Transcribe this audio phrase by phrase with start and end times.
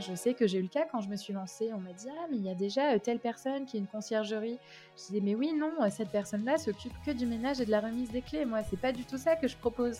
[0.00, 1.70] je sais que j'ai eu le cas quand je me suis lancée.
[1.74, 4.58] On m'a dit Ah, mais il y a déjà telle personne qui est une conciergerie.
[4.96, 8.10] Je disais Mais oui, non, cette personne-là s'occupe que du ménage et de la remise
[8.10, 8.44] des clés.
[8.44, 9.98] Moi, c'est pas du tout ça que je propose.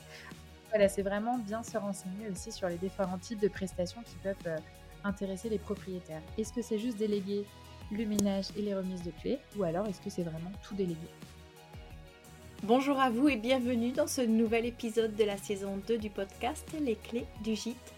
[0.70, 4.60] Voilà, c'est vraiment bien se renseigner aussi sur les différents types de prestations qui peuvent
[5.04, 6.22] intéresser les propriétaires.
[6.36, 7.44] Est-ce que c'est juste déléguer
[7.90, 11.08] le ménage et les remises de clés ou alors est-ce que c'est vraiment tout délégué
[12.64, 16.68] Bonjour à vous et bienvenue dans ce nouvel épisode de la saison 2 du podcast
[16.80, 17.94] Les clés du gîte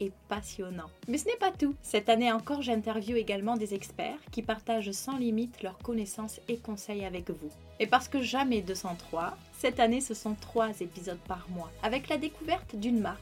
[0.00, 0.90] et passionnant.
[1.08, 1.74] Mais ce n'est pas tout.
[1.82, 7.04] Cette année encore, j'interviewe également des experts qui partagent sans limite leurs connaissances et conseils
[7.04, 7.50] avec vous.
[7.80, 12.16] Et parce que jamais 203, cette année ce sont trois épisodes par mois, avec la
[12.18, 13.20] découverte d'une marque,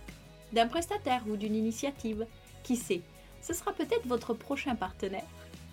[0.52, 2.26] d'un prestataire ou d'une initiative.
[2.62, 3.02] Qui sait,
[3.42, 5.26] ce sera peut-être votre prochain partenaire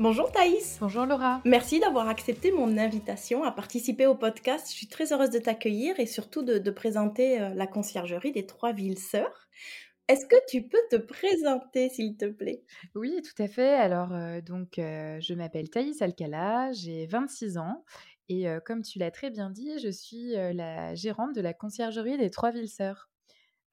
[0.00, 0.78] Bonjour Thaïs.
[0.80, 1.42] Bonjour Laura.
[1.44, 4.68] Merci d'avoir accepté mon invitation à participer au podcast.
[4.70, 8.72] Je suis très heureuse de t'accueillir et surtout de, présenter euh, la conciergerie des Trois
[8.72, 9.50] Villes Sœurs.
[10.08, 12.64] Est-ce que tu peux te présenter, s'il te plaît?
[12.94, 13.74] Oui, tout à fait.
[13.74, 17.84] Alors, euh, donc, euh, je m'appelle Thaïs Alcala, j'ai 26 ans
[18.30, 22.30] et comme tu l'as très bien dit, je suis la gérante de la conciergerie des
[22.30, 23.09] Trois Villes Sœurs.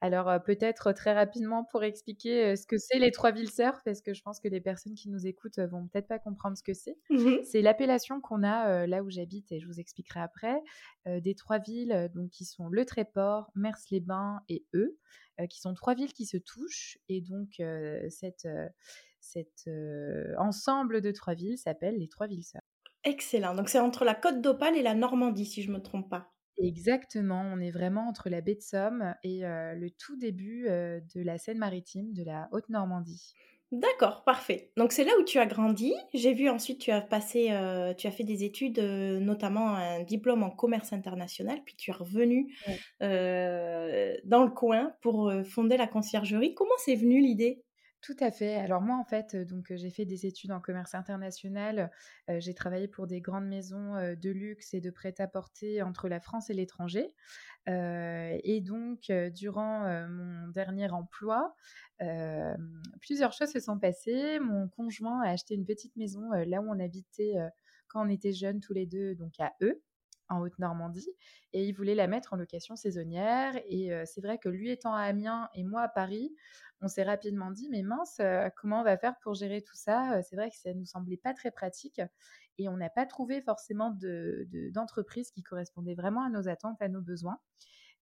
[0.00, 4.14] Alors peut-être très rapidement pour expliquer ce que c'est les trois villes sœurs, parce que
[4.14, 6.96] je pense que les personnes qui nous écoutent vont peut-être pas comprendre ce que c'est.
[7.10, 10.62] Mmh c'est l'appellation qu'on a là où j'habite et je vous expliquerai après
[11.06, 14.98] des trois villes donc qui sont Le Tréport, Mers-les-Bains et Eux,
[15.50, 17.60] qui sont trois villes qui se touchent et donc
[18.10, 18.46] cet
[20.38, 22.62] ensemble de trois villes s'appelle les trois villes sœurs.
[23.04, 23.54] Excellent.
[23.54, 26.32] Donc c'est entre la Côte d'Opale et la Normandie, si je me trompe pas.
[26.60, 31.38] Exactement, on est vraiment entre la baie de Somme et le tout début de la
[31.38, 33.34] Seine-Maritime, de la Haute-Normandie.
[33.70, 34.72] D'accord, parfait.
[34.78, 35.92] Donc c'est là où tu as grandi.
[36.14, 37.48] J'ai vu ensuite tu as passé,
[37.98, 42.56] tu as fait des études, notamment un diplôme en commerce international, puis tu es revenu
[43.00, 46.54] dans le coin pour fonder la conciergerie.
[46.54, 47.62] Comment c'est venu l'idée?
[48.00, 48.54] Tout à fait.
[48.56, 51.90] Alors moi, en fait, donc j'ai fait des études en commerce international.
[52.28, 56.54] j'ai travaillé pour des grandes maisons de luxe et de prêt-à-porter entre la France et
[56.54, 57.12] l'étranger.
[57.66, 61.54] et donc, durant mon dernier emploi,
[63.00, 64.38] plusieurs choses se sont passées.
[64.38, 67.34] Mon conjoint a acheté une petite maison là où on habitait
[67.88, 69.82] quand on était jeunes tous les deux, donc à eux
[70.28, 71.08] en Haute-Normandie
[71.52, 73.54] et il voulait la mettre en location saisonnière.
[73.66, 76.34] Et c'est vrai que lui étant à Amiens et moi à Paris,
[76.80, 78.20] on s'est rapidement dit mais mince,
[78.56, 80.22] comment on va faire pour gérer tout ça?
[80.22, 82.00] C'est vrai que ça nous semblait pas très pratique
[82.58, 83.96] et on n'a pas trouvé forcément
[84.72, 87.38] d'entreprise qui correspondait vraiment à nos attentes, à nos besoins.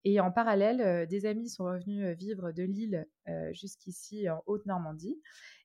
[0.04, 3.06] Et en parallèle, des amis sont revenus vivre de Lille
[3.52, 5.20] jusqu'ici en Haute-Normandie.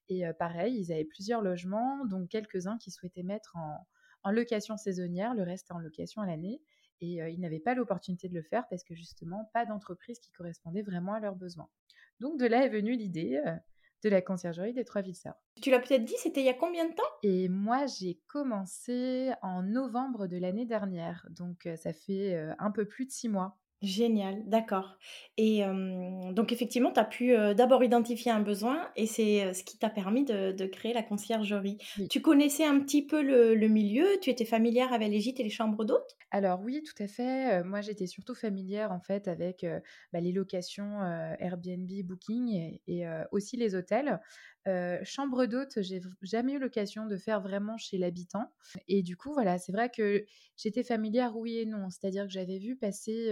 [0.08, 3.86] Et pareil, ils avaient plusieurs logements, donc quelques-uns qui souhaitaient mettre en,
[4.24, 6.62] en location saisonnière, le reste en location à l'année.
[7.02, 10.82] Et ils n'avaient pas l'opportunité de le faire parce que justement, pas d'entreprise qui correspondait
[10.82, 11.70] vraiment à leurs besoins.
[12.20, 13.42] Donc de là est venue l'idée
[14.04, 15.42] de la conciergerie des Trois Villes Sœurs.
[15.62, 17.04] Tu l'as peut-être dit, c'était il y a combien de temps?
[17.24, 23.06] Et moi, j'ai commencé en novembre de l'année dernière, donc ça fait un peu plus
[23.06, 23.58] de six mois.
[23.82, 24.98] Génial, d'accord.
[25.38, 25.62] Et
[26.34, 30.26] donc effectivement, tu as pu, d'abord identifier un besoin et c'est, ce qui t'a permis
[30.26, 31.78] de créer la conciergerie.
[32.10, 34.06] Tu connaissais un petit peu le milieu?
[34.22, 36.20] Tu étais familière avec les gîtes et les chambres d'hôtes?
[36.32, 39.66] Alors oui, tout à fait, moi j'étais surtout familière en fait avec,
[40.14, 41.02] bah, les locations,
[41.40, 44.20] Airbnb, Booking et aussi les hôtels.
[45.04, 48.54] chambre d'hôtes, j'ai jamais eu l'occasion de faire vraiment chez l'habitant
[48.88, 50.26] et du coup voilà, c'est vrai que
[50.56, 51.90] j'étais familière oui et non.
[51.90, 53.32] C'est-à-dire que j'avais vu passer,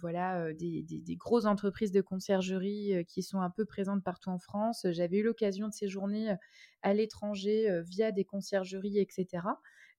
[0.00, 4.86] voilà, des, grosses entreprises de conciergerie qui sont un peu présentes partout en France.
[4.90, 6.34] J'avais eu l'occasion de séjourner
[6.82, 9.46] à l'étranger via des conciergeries, etc.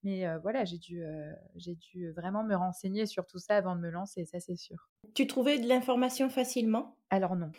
[0.04, 1.04] Mais voilà, j'ai dû,
[1.56, 4.90] j'ai dû vraiment me renseigner sur tout ça avant de me lancer, ça c'est sûr.
[5.14, 6.98] Tu trouvais de l'information facilement?
[7.10, 7.52] Alors non,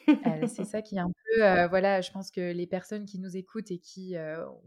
[0.46, 3.70] c'est ça qui est un peu, voilà, je pense que les personnes qui nous écoutent
[3.70, 4.16] et qui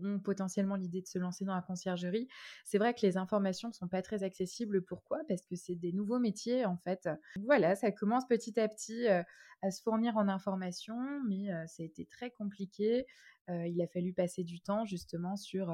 [0.02, 2.28] ont potentiellement l'idée de se lancer dans la conciergerie,
[2.66, 4.84] c'est vrai que les informations ne sont pas très accessibles.
[4.84, 5.20] Pourquoi?
[5.28, 7.10] Parce que c'est des nouveaux métiers, en fait.
[7.46, 12.06] Voilà, ça commence petit à petit à se fournir en informations, mais ça a été
[12.06, 13.06] très compliqué.
[13.50, 15.68] il a fallu passer du temps justement sur,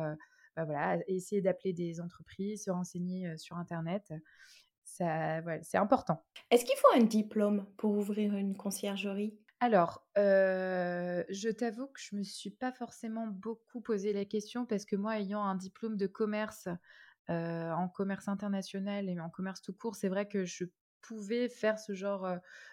[0.55, 4.13] bah, voilà, essayer d'appeler des entreprises, se renseigner sur Internet.
[4.83, 6.23] C'est important.
[6.51, 9.37] Est-ce qu'il faut un diplôme pour ouvrir une conciergerie?
[9.59, 14.95] Alors, je t'avoue que je me suis pas forcément beaucoup posé la question parce que
[14.95, 16.67] moi, ayant un diplôme de commerce,
[17.29, 20.65] en commerce international et en commerce tout court, c'est vrai que je
[21.01, 22.27] pouvais faire ce genre,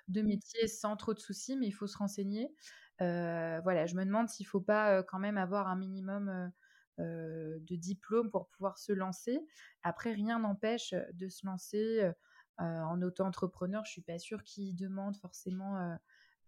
[0.09, 2.53] de métier sans trop de soucis, mais il faut se renseigner.
[2.99, 6.53] voilà, je me demande s'il faut pas, quand même avoir un minimum,
[6.99, 9.41] de diplôme pour pouvoir se lancer.
[9.83, 12.11] Après, rien n'empêche, de se lancer,
[12.59, 13.85] en auto-entrepreneur.
[13.85, 15.95] Je suis pas sûre qu'ils demandent forcément, euh,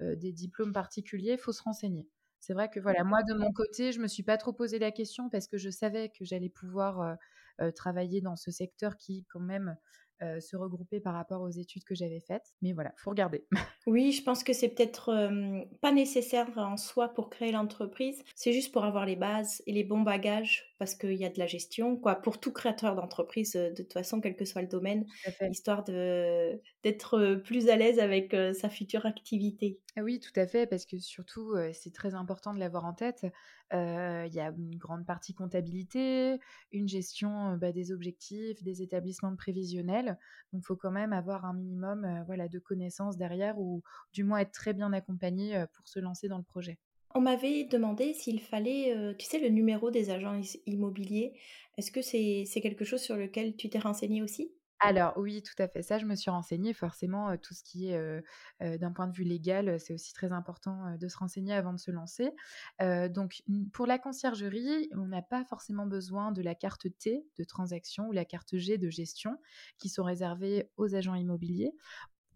[0.00, 2.08] des diplômes particuliers, il faut se renseigner.
[2.44, 4.91] C'est vrai que voilà, moi de mon côté, je me suis pas trop posé la
[4.91, 7.14] question parce que je savais que j'allais pouvoir euh,
[7.62, 9.79] euh, travailler dans ce secteur qui quand même
[10.22, 12.55] euh, se regrouper par rapport aux études que j'avais faites.
[12.62, 13.46] Mais voilà, faut regarder.
[13.87, 15.12] Oui, je pense que c'est peut-être
[15.82, 18.25] pas nécessaire en soi pour créer l'entreprise.
[18.34, 21.38] C'est juste pour avoir les bases et les bons bagages parce qu'il y a de
[21.38, 21.99] la gestion.
[21.99, 22.14] Quoi.
[22.14, 25.05] Pour tout créateur d'entreprise, de toute façon, quel que soit le domaine,
[25.50, 29.81] histoire d'être plus à l'aise avec sa future activité.
[29.96, 33.26] Ah oui, tout à fait, parce que surtout, c'est très important de l'avoir en tête.
[33.70, 36.38] Il y a une grande partie comptabilité,
[36.72, 39.37] une gestion bah, des objectifs, des établissements de
[40.06, 44.38] Donc, il faut quand même avoir un minimum voilà, de connaissances derrière ou du moins
[44.38, 46.78] être très bien accompagné pour se lancer dans le projet.
[47.14, 51.32] On m'avait demandé s'il fallait, tu sais, le numéro des agents immobiliers.
[51.76, 54.52] Est-ce que c'est quelque chose sur lequel tu t'es renseigné aussi?
[54.88, 55.82] Alors oui, tout à fait.
[55.82, 56.72] Ça, je me suis renseignée.
[56.72, 58.22] Forcément, tout ce qui est
[58.60, 61.90] d'un point de vue légal, c'est aussi très important de se renseigner avant de se
[61.90, 62.31] lancer.
[63.10, 63.42] donc
[63.72, 68.12] pour la conciergerie, on n'a pas forcément besoin de la carte T de transaction ou
[68.12, 69.38] la carte G de gestion
[69.78, 71.72] qui sont réservées aux agents immobiliers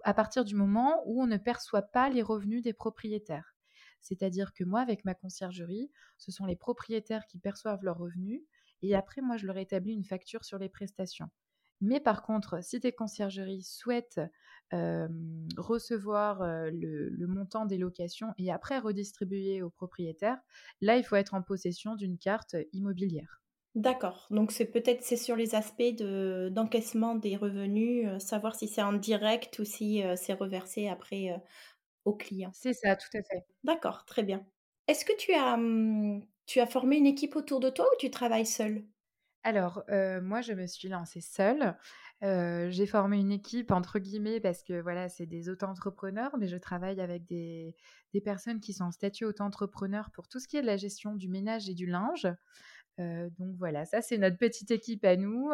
[0.04, 3.54] à partir du moment où on ne perçoit pas les revenus des propriétaires.
[4.00, 8.42] C'est-à-dire que moi, avec ma conciergerie, ce sont les propriétaires qui perçoivent leurs revenus
[8.82, 11.30] et après, moi, je leur établis une facture sur les prestations.
[11.80, 14.20] Mais par contre, si tes conciergeries souhaitent
[14.72, 20.40] recevoir le, montant des locations et après redistribuer aux propriétaires,
[20.80, 23.42] là, il faut être en possession d'une carte immobilière.
[23.74, 24.26] D'accord.
[24.30, 25.82] Donc c'est peut-être c'est sur les aspects
[26.50, 31.40] d'encaissement des revenus, savoir si c'est en direct ou si c'est reversé après
[32.04, 32.52] au client.
[32.52, 33.46] C'est ça, tout à fait.
[33.64, 34.44] D'accord, très bien.
[34.88, 35.56] Est-ce que tu as,
[36.46, 38.84] tu as formé une équipe autour de toi ou tu travailles seule?
[39.44, 39.84] Alors,
[40.22, 41.76] moi, je me suis lancée seule.
[42.22, 47.00] j'ai formé une équipe entre guillemets parce que voilà, c'est des auto-entrepreneurs, mais je travaille
[47.00, 47.74] avec des,
[48.24, 51.28] personnes qui sont en statut auto-entrepreneur pour tout ce qui est de la gestion du
[51.28, 52.26] ménage et du linge.
[52.98, 55.50] donc voilà, ça c'est notre petite équipe à nous.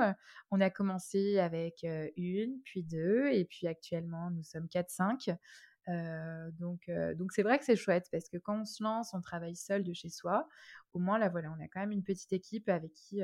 [0.50, 1.86] On a commencé avec
[2.16, 5.36] une, puis deux, et puis actuellement nous sommes 4-5.
[6.58, 9.56] donc donc c'est vrai que c'est chouette parce que quand on se lance, on travaille
[9.56, 10.48] seul de chez soi.
[10.94, 13.22] Au moins là voilà, on a quand même une petite équipe avec qui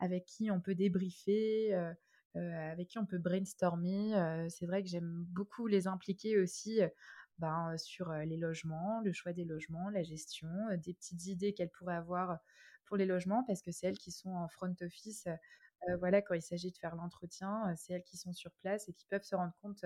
[0.00, 1.92] avec qui on peut débriefer, euh,
[2.36, 4.16] euh, avec qui on peut brainstormer.
[4.16, 6.80] Euh, c'est vrai que j'aime beaucoup les impliquer aussi
[7.38, 10.48] ben, sur les logements, le choix des logements, la gestion,
[10.78, 12.38] des petites idées qu'elles pourraient avoir
[12.86, 15.28] pour les logements, parce que c'est elles qui sont en front office.
[15.98, 19.06] voilà, quand il s'agit de faire l'entretien, c'est elles qui sont sur place et qui
[19.06, 19.84] peuvent se rendre compte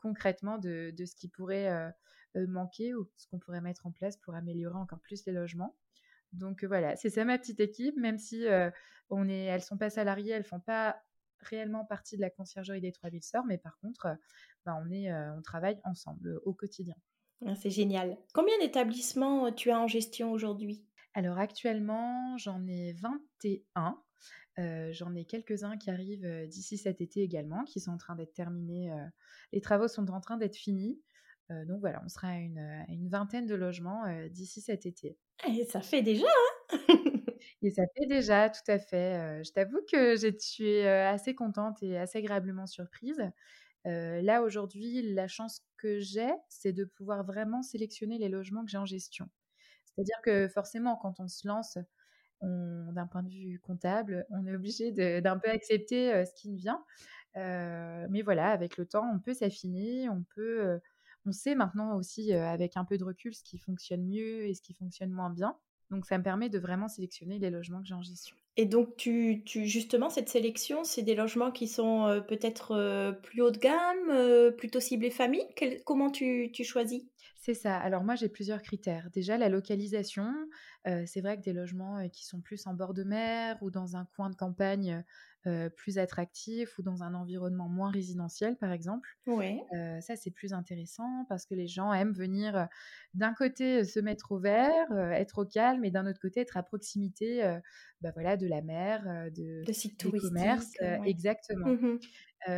[0.00, 1.92] concrètement de, ce qui pourrait
[2.36, 5.74] manquer ou ce qu'on pourrait mettre en place pour améliorer encore plus les logements.
[6.32, 8.46] Donc voilà, c'est ça ma petite équipe, même si
[9.10, 11.00] on est, elles sont pas salariées, elles font pas
[11.40, 14.08] réellement partie de la conciergerie des Trois Villes Sœurs, mais par contre,
[14.66, 16.96] bah, on, est, on travaille ensemble au quotidien.
[17.46, 18.18] Ah, c'est génial.
[18.34, 20.84] Combien d'établissements tu as en gestion aujourd'hui?
[21.14, 24.00] Alors actuellement, j'en ai 21.
[24.92, 28.90] j'en ai quelques-uns qui arrivent d'ici cet été également, qui sont en train d'être terminés.
[29.52, 31.00] les travaux sont en train d'être finis.
[31.66, 35.16] Donc voilà, on sera à une, vingtaine de logements d'ici cet été.
[35.48, 36.78] Et ça fait déjà, hein
[37.62, 39.42] Et ça fait déjà, tout à fait.
[39.44, 43.22] je t'avoue que je suis assez contente et assez agréablement surprise.
[43.84, 48.78] là, aujourd'hui, la chance que j'ai, c'est de pouvoir vraiment sélectionner les logements que j'ai
[48.78, 49.28] en gestion.
[49.84, 51.78] C'est-à-dire que forcément, quand on se lance,
[52.42, 56.84] d'un point de vue comptable, on est obligé d'un peu accepter ce qui nous vient.
[57.34, 60.80] mais voilà, avec le temps, on peut s'affiner, on peut
[61.28, 64.62] on sait maintenant aussi, avec un peu de recul, ce qui fonctionne mieux et ce
[64.62, 65.56] qui fonctionne moins bien.
[65.90, 68.36] Donc, ça me permet de vraiment sélectionner les logements que j'ai en gestion.
[68.56, 73.58] Et donc, tu, justement, cette sélection, c'est des logements qui sont peut-être plus haut de
[73.58, 75.46] gamme, plutôt ciblés famille
[75.86, 77.04] Comment tu, choisis?
[77.40, 77.78] C'est ça.
[77.78, 79.08] Alors moi, j'ai plusieurs critères.
[79.12, 80.34] Déjà, la localisation.
[80.86, 83.96] Euh, c'est vrai que des logements qui sont plus en bord de mer ou dans
[83.96, 85.04] un coin de campagne
[85.46, 89.08] euh, plus attractif ou dans un environnement moins résidentiel, par exemple.
[89.26, 89.60] Oui.
[90.00, 92.66] ça, c'est plus intéressant parce que les gens aiment venir
[93.14, 96.62] d'un côté se mettre au vert, être au calme, et d'un autre côté être à
[96.62, 97.42] proximité
[98.00, 100.72] bah, voilà, de la mer, de, de sites commerces.
[101.04, 101.68] Exactement.
[101.68, 101.98] Mmh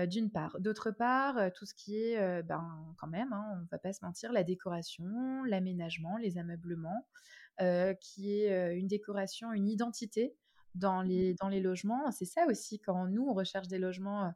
[0.07, 0.61] d'une part.
[0.61, 4.05] D'autre part, tout ce qui est, ben, quand même, hein, on ne va pas se
[4.05, 7.09] mentir, la décoration, l'aménagement, les ameublements,
[8.01, 10.37] qui est une décoration, une identité
[10.75, 12.11] dans les, dans les logements.
[12.11, 14.33] C'est ça aussi, quand nous, on recherche des logements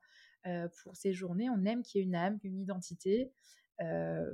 [0.82, 3.32] pour ces journées, on aime qu'il y ait une âme, une identité.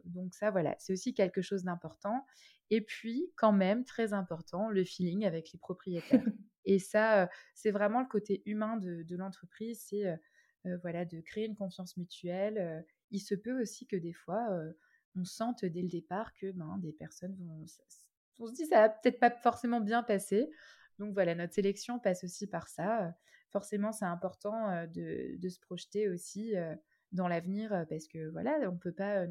[0.04, 2.26] donc ça, voilà, c'est aussi quelque chose d'important.
[2.70, 6.24] Et puis, quand même, très important, le feeling avec les propriétaires.
[6.64, 9.80] Et ça, c'est vraiment le côté humain de, de l'entreprise.
[9.88, 10.18] C'est
[10.82, 12.84] voilà, de créer une confiance mutuelle.
[13.10, 14.48] il se peut aussi que des fois,
[15.16, 17.64] on sente dès le départ que ben, des personnes vont,
[18.38, 20.50] on se dit ça va peut-être pas forcément bien passer.
[21.00, 23.14] Donc voilà, notre sélection passe aussi par ça.
[23.50, 26.54] Forcément, c'est important de, de, se projeter aussi
[27.10, 29.26] dans l'avenir parce que voilà, on ne peut pas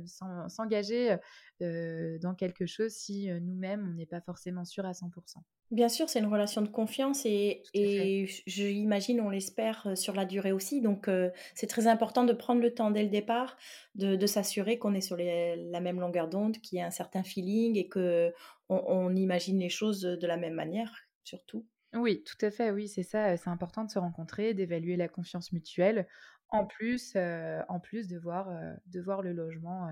[0.49, 1.15] s'engager
[1.61, 5.38] dans quelque chose si nous-mêmes, on n'est pas forcément sûr à 100%.
[5.71, 10.51] Bien sûr, c'est une relation de confiance et, et j'imagine, on l'espère, sur la durée
[10.51, 10.81] aussi.
[10.81, 11.07] Donc,
[11.53, 13.55] c'est très important de prendre le temps dès le départ,
[13.93, 17.21] de, de s'assurer qu'on est sur la même longueur d'onde, qu'il y a un certain
[17.21, 18.31] feeling et qu'on
[18.69, 20.91] on imagine les choses de la même manière,
[21.23, 21.65] surtout.
[21.93, 23.35] Oui, tout à fait, oui, c'est ça.
[23.38, 26.07] C'est important de se rencontrer, d'évaluer la confiance mutuelle,
[26.49, 28.47] en plus, en plus de, voir,
[28.85, 29.89] de voir le logement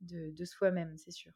[0.00, 1.32] de, de soi-même, c'est sûr.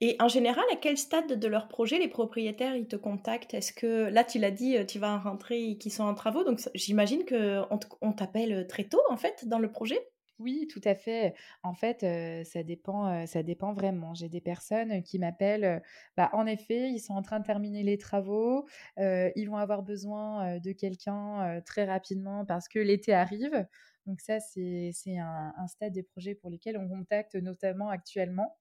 [0.00, 3.54] Et en général, à quel stade de leur projet les propriétaires ils te contactent?
[3.54, 6.60] Est-ce que là, tu l'as dit, tu vas en rentrer qui sont en travaux, donc
[6.74, 10.09] j'imagine qu'on on t'appelle très tôt en fait dans le projet?
[10.40, 11.34] Oui, tout à fait.
[11.62, 12.00] En fait,
[12.44, 14.14] ça dépend, ça dépend vraiment.
[14.14, 15.82] J'ai des personnes qui m'appellent,
[16.16, 18.66] bah, en effet, ils sont en train de terminer les travaux,
[18.98, 23.66] ils vont avoir besoin de quelqu'un très rapidement parce que l'été arrive.
[24.06, 28.56] Donc ça, c'est un, stade des projets pour lesquels on contacte notamment actuellement.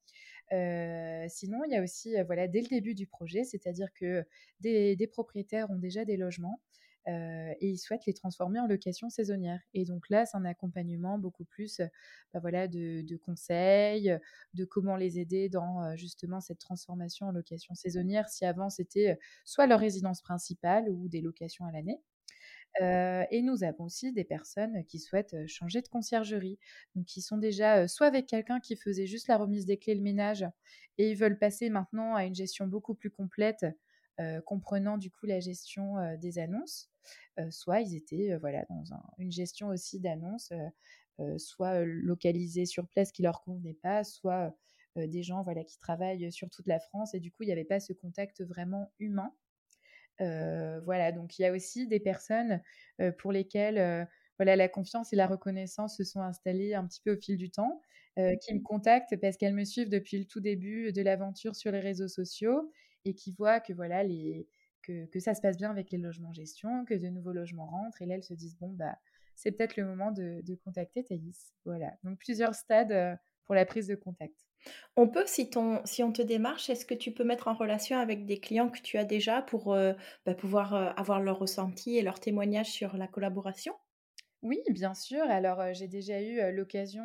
[0.51, 4.25] sinon, il y a aussi, voilà, dès le début du projet, c'est-à-dire que
[4.59, 6.59] des, propriétaires ont déjà des logements
[7.07, 9.59] et ils souhaitent les transformer en location saisonnière.
[9.73, 11.81] Et donc là, c'est un accompagnement beaucoup plus
[12.33, 14.17] bah voilà, de, conseils,
[14.53, 19.67] de comment les aider dans justement cette transformation en location saisonnière, si avant c'était soit
[19.67, 21.99] leur résidence principale ou des locations à l'année.
[23.31, 26.59] et nous avons aussi des personnes qui souhaitent changer de conciergerie,
[26.95, 30.01] donc qui sont déjà soit avec quelqu'un qui faisait juste la remise des clés, le
[30.01, 30.45] ménage,
[30.97, 33.65] et ils veulent passer maintenant à une gestion beaucoup plus complète,
[34.45, 36.91] comprenant du coup la gestion des annonces,
[37.51, 38.83] soit ils étaient voilà dans
[39.17, 40.51] une gestion aussi d'annonces,
[41.37, 44.55] soit localisées sur place qui leur convenait pas, soit
[44.95, 47.63] des gens voilà qui travaillent sur toute la France et du coup il n'y avait
[47.65, 49.33] pas ce contact vraiment humain.
[50.19, 52.61] voilà donc il y a aussi des personnes
[53.17, 54.07] pour lesquelles
[54.37, 57.51] voilà la confiance et la reconnaissance se sont installées un petit peu au fil du
[57.51, 57.81] temps.
[58.41, 61.79] qui me contactent parce qu'elles me suivent depuis le tout début de l'aventure sur les
[61.79, 62.71] réseaux sociaux
[63.05, 64.47] et qui voient que voilà les
[64.81, 68.01] que, que, ça se passe bien avec les logements gestion, que de nouveaux logements rentrent
[68.01, 68.97] et là elles se disent bon bah
[69.35, 71.53] c'est peut-être le moment de, de contacter Thaïs.
[71.65, 73.15] Voilà donc plusieurs stades euh,
[73.45, 74.35] pour la prise de contact.
[74.97, 77.97] On peut, si, ton, si on te démarche, est-ce que tu peux mettre en relation
[77.97, 79.93] avec des clients que tu as déjà pour euh,
[80.25, 83.73] bah, pouvoir euh, avoir leur ressenti et leur témoignage sur la collaboration?
[84.41, 85.23] Oui, bien sûr.
[85.23, 87.03] Alors, j'ai déjà eu l'occasion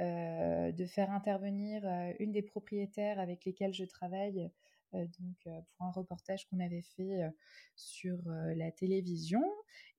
[0.00, 1.84] de faire intervenir
[2.18, 4.50] une des propriétaires avec lesquels je travaille
[4.92, 7.22] donc pour un reportage qu'on avait fait
[7.74, 9.42] sur la télévision.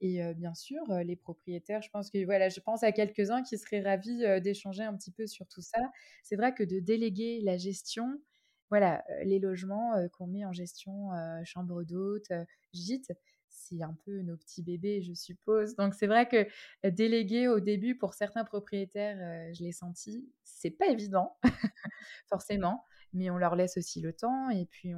[0.01, 3.82] Et bien sûr, les propriétaires, je pense que voilà, je pense à quelques-uns qui seraient
[3.82, 5.79] ravis d'échanger un petit peu sur tout ça.
[6.24, 8.22] C'est vrai que de déléguer la gestion,
[8.70, 11.10] voilà, les logements qu'on met en gestion
[11.46, 12.32] chambre d'hôte,
[12.74, 13.12] gîte,
[13.50, 15.75] c'est un peu nos petits bébés, je suppose.
[15.75, 16.48] Donc c'est vrai que
[16.89, 19.17] déléguer au début pour certains propriétaires,
[19.53, 21.38] je l'ai senti, c'est pas évident,
[22.29, 24.93] forcément mais on leur laisse aussi le temps et puis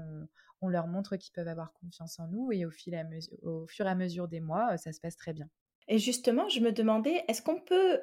[0.61, 2.99] on, leur montre qu'ils peuvent avoir confiance en nous et au, fil
[3.43, 5.49] au fur et à mesure des mois, ça se passe très bien.
[5.87, 8.01] Et justement, je me demandais, est-ce qu'on peut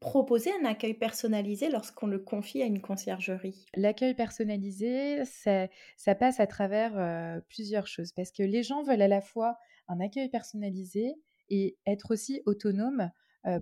[0.00, 3.66] proposer un accueil personnalisé lorsqu'on le confie à une conciergerie?
[3.74, 9.08] L'accueil personnalisé, ça, ça, passe à travers plusieurs choses parce que les gens veulent à
[9.08, 9.56] la fois
[9.88, 11.14] un accueil personnalisé
[11.48, 13.10] et être aussi autonome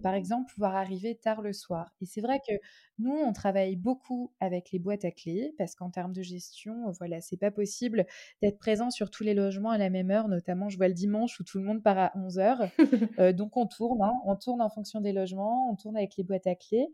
[0.02, 1.94] par exemple, pouvoir arriver tard le soir.
[2.00, 2.54] Et c'est vrai que
[2.98, 7.20] nous, on travaille beaucoup avec les boîtes à clés parce qu'en termes de gestion, voilà,
[7.20, 8.06] c'est pas possible
[8.42, 10.28] d'être présent sur tous les logements à la même heure.
[10.28, 12.68] Notamment, je vois le dimanche où tout le monde part à 11 heures.
[13.36, 16.46] donc, on tourne, hein, on tourne en fonction des logements, on tourne avec les boîtes
[16.46, 16.88] à clés.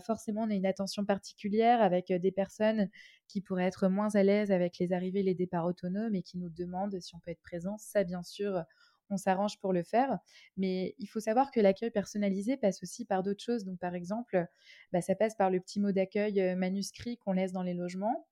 [0.00, 2.88] forcément, on a une attention particulière avec des personnes
[3.28, 6.38] qui pourraient être moins à l'aise avec les arrivées et les départs autonomes et qui
[6.38, 7.76] nous demandent si on peut être présent.
[7.78, 8.64] Ça, bien sûr,
[9.10, 10.18] on s'arrange pour le faire.
[10.56, 13.64] Mais il faut savoir que l'accueil personnalisé passe aussi par d'autres choses.
[13.64, 14.46] Donc, par exemple,
[14.92, 18.26] bah, ça passe par le petit mot d'accueil manuscrit qu'on laisse dans les logements.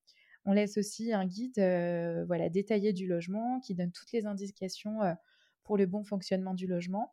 [0.45, 1.59] On laisse aussi un guide
[2.27, 5.01] voilà, détaillé du logement qui donne toutes les indications
[5.65, 7.13] pour le bon fonctionnement du logement.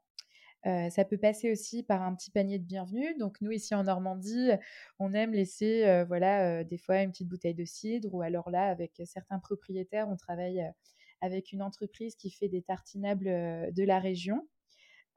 [0.64, 3.16] ça peut passer aussi par un petit panier de bienvenue.
[3.18, 4.52] Donc nous ici en Normandie,
[5.00, 9.02] on aime laisser voilà des fois une petite bouteille de cidre ou alors là avec
[9.06, 10.64] certains propriétaires, on travaille
[11.24, 13.26] avec une entreprise qui fait des tartinables
[13.74, 14.46] de la région.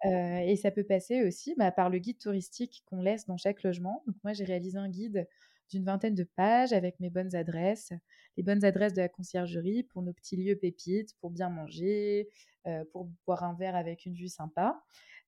[0.04, 4.04] et ça peut passer aussi bah, par le guide touristique qu'on laisse dans chaque logement.
[4.06, 5.26] Donc moi, j'ai réalisé un guide
[5.68, 7.92] d'une vingtaine de pages avec mes bonnes adresses,
[8.36, 12.28] les bonnes adresses de la conciergerie pour nos petits lieux pépites, pour bien manger,
[12.92, 14.80] pour boire un verre avec une vue sympa.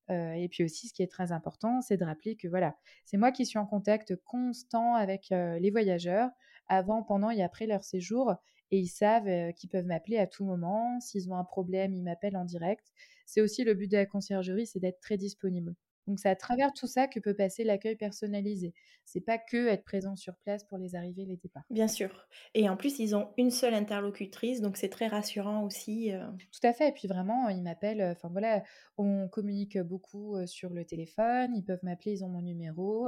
[0.09, 3.33] et puis aussi, ce qui est très important, c'est de rappeler que voilà, c'est moi
[3.33, 6.29] qui suis en contact constant avec les voyageurs
[6.69, 8.33] avant, pendant et après leur séjour
[8.71, 10.99] et ils savent qu'ils peuvent m'appeler à tout moment.
[10.99, 12.85] S'ils ont un problème, ils m'appellent en direct.
[13.25, 15.75] C'est aussi le but de la conciergerie, c'est d'être très disponible.
[16.07, 18.73] Donc c'est à travers tout ça que peut passer l'accueil personnalisé.
[19.05, 21.65] C'est pas que être présent sur place pour les arrivées et les départs.
[21.69, 22.27] Bien sûr.
[22.55, 26.11] Et en plus, ils ont une seule interlocutrice, donc c'est très rassurant aussi.
[26.51, 26.89] Tout à fait.
[26.89, 28.01] Et puis vraiment, ils m'appellent.
[28.01, 28.63] Enfin voilà,
[28.97, 31.55] on communique beaucoup sur le téléphone.
[31.55, 33.07] Ils peuvent m'appeler, ils ont mon numéro.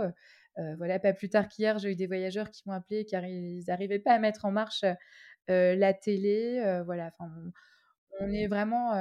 [0.78, 4.00] voilà, pas plus tard qu'hier, j'ai eu des voyageurs qui m'ont appelé car ils n'arrivaient
[4.00, 4.86] pas à mettre en marche
[5.48, 7.08] la télé, voilà.
[7.08, 7.32] Enfin,
[8.20, 8.92] on, est vraiment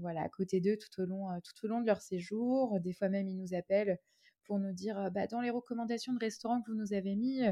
[0.00, 2.78] voilà à côté d'eux tout au long tout au long de leur séjour.
[2.80, 3.98] Des fois même ils nous appellent
[4.44, 7.42] pour nous dire bah, dans les recommandations de restaurants que vous nous avez mis,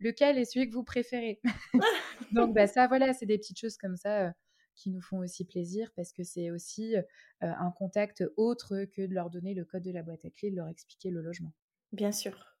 [0.00, 1.40] lequel est celui que vous préférez?
[2.32, 4.32] Donc bah ça voilà, c'est des petites choses comme ça
[4.74, 6.94] qui nous font aussi plaisir parce que c'est aussi
[7.40, 10.56] un contact autre que de leur donner le code de la boîte à clés, de
[10.56, 11.52] leur expliquer le logement.
[11.92, 12.55] Bien sûr.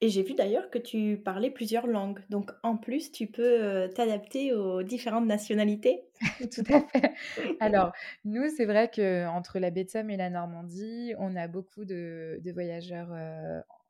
[0.00, 2.20] Et j'ai vu d'ailleurs que tu parlais plusieurs langues.
[2.30, 6.04] Donc en plus, tu peux t'adapter aux différentes nationalités.
[6.52, 7.14] Tout à fait.
[7.60, 7.92] Alors,
[8.24, 12.40] nous, c'est vrai qu'entre la baie de Somme et la Normandie, on a beaucoup de,
[12.52, 13.10] voyageurs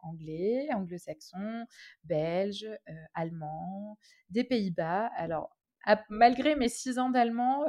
[0.00, 1.66] anglais, anglo-saxons,
[2.04, 2.68] belges,
[3.14, 3.98] allemands,
[4.30, 5.10] des Pays-Bas.
[5.16, 5.56] Alors,
[6.08, 7.64] malgré mes six ans d'allemand,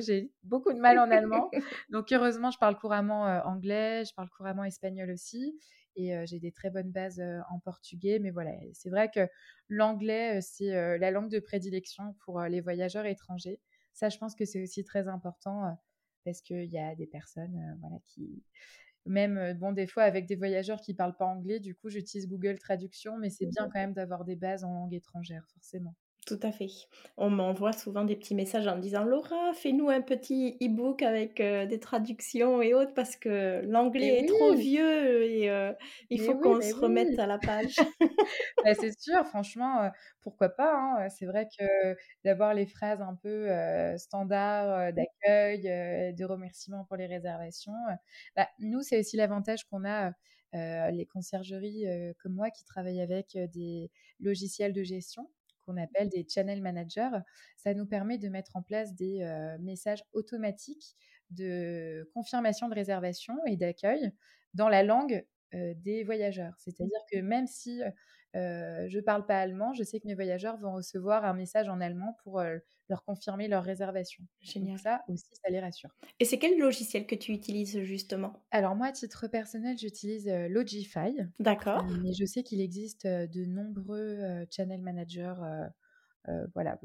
[0.00, 1.50] j'ai beaucoup de mal en allemand.
[1.90, 5.58] Donc, heureusement, je parle couramment anglais, je parle couramment espagnol aussi
[5.96, 8.18] et j'ai des très bonnes bases en portugais.
[8.18, 9.28] Mais voilà, c'est vrai que
[9.68, 13.60] l'anglais, c'est la langue de prédilection pour les voyageurs étrangers.
[13.92, 15.76] Ça, je pense que c'est aussi très important
[16.24, 18.42] parce qu'il y a des personnes voilà, qui...
[19.06, 22.26] Même, bon, des fois, avec des voyageurs qui ne parlent pas anglais, du coup, j'utilise
[22.26, 25.94] Google Traduction, mais c'est bien quand même d'avoir des bases en langue étrangère, forcément.
[26.26, 26.70] Tout à fait.
[27.18, 31.36] On m'envoie souvent des petits messages en me disant Laura, fais-nous un petit e-book avec
[31.36, 35.50] des traductions et autres parce que l'anglais est trop vieux et
[36.08, 37.76] il faut qu'on se remette à la page.
[38.64, 39.90] Bah, c'est sûr, franchement,
[40.22, 43.50] pourquoi pas hein, C'est vrai que d'avoir les phrases un peu
[43.98, 45.60] standards d'accueil,
[46.14, 47.74] de remerciements pour les réservations,
[48.34, 50.12] bah, nous, c'est aussi l'avantage qu'on a.
[50.54, 51.84] les conciergeries
[52.22, 55.28] comme moi qui travaillent avec des logiciels de gestion
[55.66, 57.18] qu'on appelle des channel managers.
[57.56, 59.24] Ça nous permet de mettre en place des
[59.60, 60.96] messages automatiques
[61.30, 64.12] de confirmation de réservation et d'accueil
[64.54, 66.54] dans la langue des voyageurs.
[66.58, 67.80] C'est-à-dire que même si
[68.34, 71.80] je ne parle pas allemand, je sais que mes voyageurs vont recevoir un message en
[71.80, 72.42] allemand pour
[72.88, 74.24] leur confirmer leur réservation.
[74.40, 74.78] Génial.
[74.78, 75.90] ça aussi, ça les rassure.
[76.20, 78.32] Et c'est quel logiciel que tu utilises justement?
[78.50, 81.14] Alors moi, à titre personnel, j'utilise Logify.
[81.38, 81.84] D'accord.
[82.02, 85.34] mais je sais qu'il existe de nombreux channel managers
[86.54, 86.78] voilà,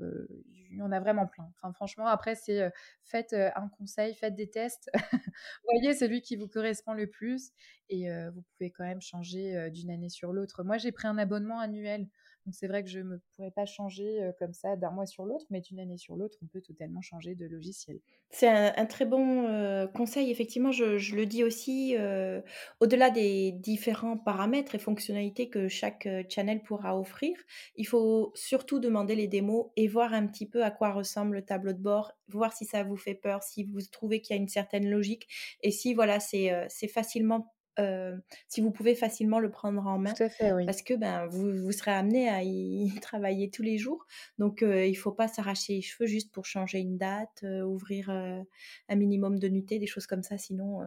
[0.72, 1.52] il y en a vraiment plein.
[1.74, 2.72] Franchement, après, c'est
[3.04, 4.90] faites un conseil, faites des tests.
[5.64, 7.52] Voyez celui qui vous correspond le plus
[7.90, 10.64] et vous pouvez quand même changer d'une année sur l'autre.
[10.64, 12.08] Moi, j'ai pris un abonnement annuel
[12.52, 15.62] c'est vrai que je ne pourrais pas changer comme ça d'un mois sur l'autre, mais
[15.62, 18.00] d'une année sur l'autre, on peut totalement changer de logiciel.
[18.32, 21.96] C'est un, très bon conseil, effectivement, je, le dis aussi,
[22.80, 27.36] au-delà des différents paramètres et fonctionnalités que chaque channel pourra offrir,
[27.76, 31.46] il faut surtout demander les démos et voir un petit peu à quoi ressemble le
[31.46, 34.42] tableau de bord, voir si ça vous fait peur, si vous trouvez qu'il y a
[34.42, 35.28] une certaine logique
[35.62, 37.54] et si voilà, c'est facilement
[38.48, 40.14] si vous pouvez facilement le prendre en main.
[40.66, 44.06] Parce que ben, vous, vous serez amené à y travailler tous les jours.
[44.38, 48.96] Donc, il ne faut pas s'arracher les cheveux juste pour changer une date, ouvrir un
[48.96, 50.38] minimum de nuitées, des choses comme ça.
[50.38, 50.84] Sinon,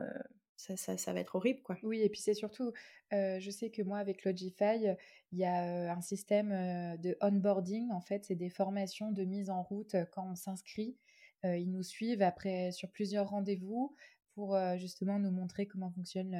[0.76, 1.76] ça, ça, va être horrible, quoi.
[1.82, 2.72] Oui, et puis c'est surtout,
[3.10, 4.96] je sais que moi, avec Logify,
[5.32, 6.50] il y a un système
[6.98, 7.90] de onboarding.
[7.90, 10.96] En fait, c'est des formations de mise en route quand on s'inscrit.
[11.44, 13.94] ils nous suivent après sur plusieurs rendez-vous
[14.34, 16.32] pour justement nous montrer comment fonctionne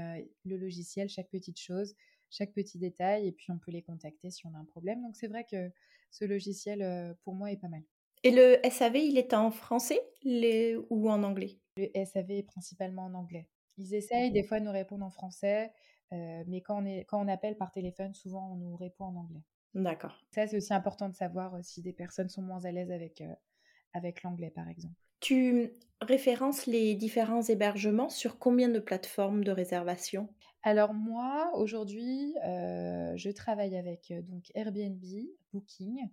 [0.44, 1.94] le, logiciel, chaque petite chose,
[2.30, 5.02] chaque petit détail, et puis on peut les contacter si on a un problème.
[5.02, 5.70] Donc c'est vrai que
[6.10, 7.82] ce logiciel, pour moi, est pas mal.
[8.24, 10.76] Et le SAV, il est en français les...
[10.90, 11.58] ou en anglais?
[11.76, 13.48] Le SAV est principalement en anglais.
[13.78, 15.72] Ils essayent des fois de nous répondre en français,
[16.10, 19.42] mais quand on, est, quand on appelle par téléphone, souvent on nous répond en anglais.
[19.74, 20.14] D'accord.
[20.30, 23.22] Ça, c'est aussi important de savoir si des personnes sont moins à l'aise avec,
[23.94, 24.94] avec l'anglais, par exemple.
[25.22, 30.28] Tu références les différents hébergements sur combien de plateformes de réservation?
[30.64, 35.00] Alors moi, aujourd'hui, je travaille avec donc Airbnb,
[35.52, 36.08] Booking,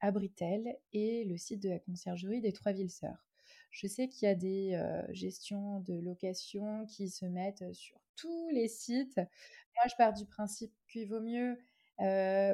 [0.00, 3.28] Abritel et le site de la conciergerie des Trois Villes Sœurs.
[3.70, 8.68] Je sais qu'il y a des gestions de location qui se mettent sur tous les
[8.68, 9.16] sites.
[9.16, 11.58] Moi, je pars du principe qu'il vaut mieux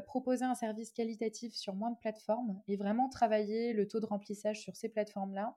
[0.06, 4.60] proposer un service qualitatif sur moins de plateformes et vraiment travailler le taux de remplissage
[4.60, 5.56] sur ces plateformes-là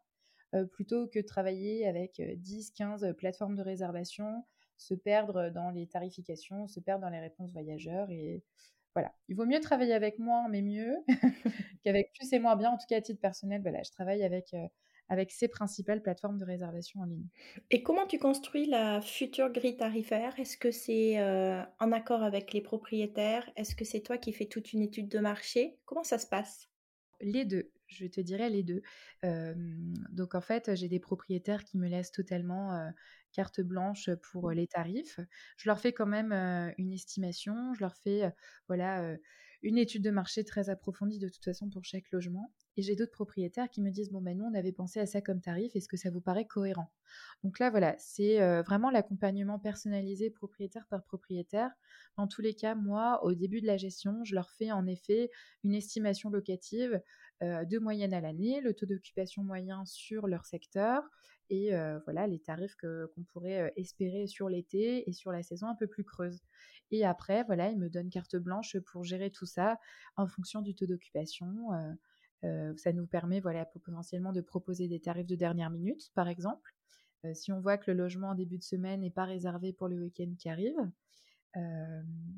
[0.72, 4.46] plutôt que de travailler avec 10, 15 plateformes de réservation,
[4.78, 8.44] se perdre dans les tarifications, se perdre dans les réponses voyageurs et
[8.96, 10.98] voilà, il vaut mieux travailler avec moins mais mieux
[11.84, 12.70] qu'avec plus et moins bien.
[12.70, 14.54] En tout cas, à titre personnel, voilà, je travaille avec
[15.10, 17.28] avec ces principales plateformes de réservation en ligne.
[17.70, 20.38] Et comment tu construis la future grille tarifaire?
[20.40, 23.50] Est-ce que c'est euh, en accord avec les propriétaires?
[23.56, 25.78] Est-ce que c'est toi qui fais toute une étude de marché?
[25.86, 26.70] Comment ça se passe?
[27.22, 28.82] Les deux, je te dirais les deux.
[30.12, 32.90] donc en fait, j'ai des propriétaires qui me laissent totalement euh,
[33.32, 35.20] carte blanche pour les tarifs.
[35.58, 36.32] Je leur fais quand même
[36.78, 38.32] une estimation, je leur fais
[38.68, 39.16] voilà
[39.64, 42.52] une étude de marché très approfondie de toute façon pour chaque logement.
[42.76, 45.22] Et j'ai d'autres propriétaires qui me disent bon ben nous on avait pensé à ça
[45.22, 46.92] comme tarif, est-ce que ça vous paraît cohérent?
[47.44, 51.72] Donc là voilà, c'est vraiment l'accompagnement personnalisé propriétaire par propriétaire.
[52.18, 55.30] Dans tous les cas, moi au début de la gestion, je leur fais en effet
[55.64, 57.02] une estimation locative
[57.42, 61.04] de moyenne à l'année, le taux d'occupation moyen sur leur secteur
[61.50, 61.72] et
[62.06, 66.04] voilà les tarifs qu'on pourrait espérer sur l'été et sur la saison un peu plus
[66.04, 66.42] creuse.
[66.90, 69.78] Et après voilà, ils me donnent carte blanche pour gérer tout ça
[70.16, 71.70] en fonction du taux d'occupation.
[72.76, 76.74] Ça nous permet voilà potentiellement de proposer des tarifs de dernière minute par exemple.
[77.34, 79.98] si on voit que le logement en début de semaine n'est pas réservé pour le
[79.98, 80.78] week-end qui arrive,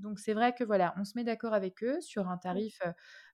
[0.01, 2.81] donc c'est vrai que voilà, on se met d'accord avec eux sur un tarif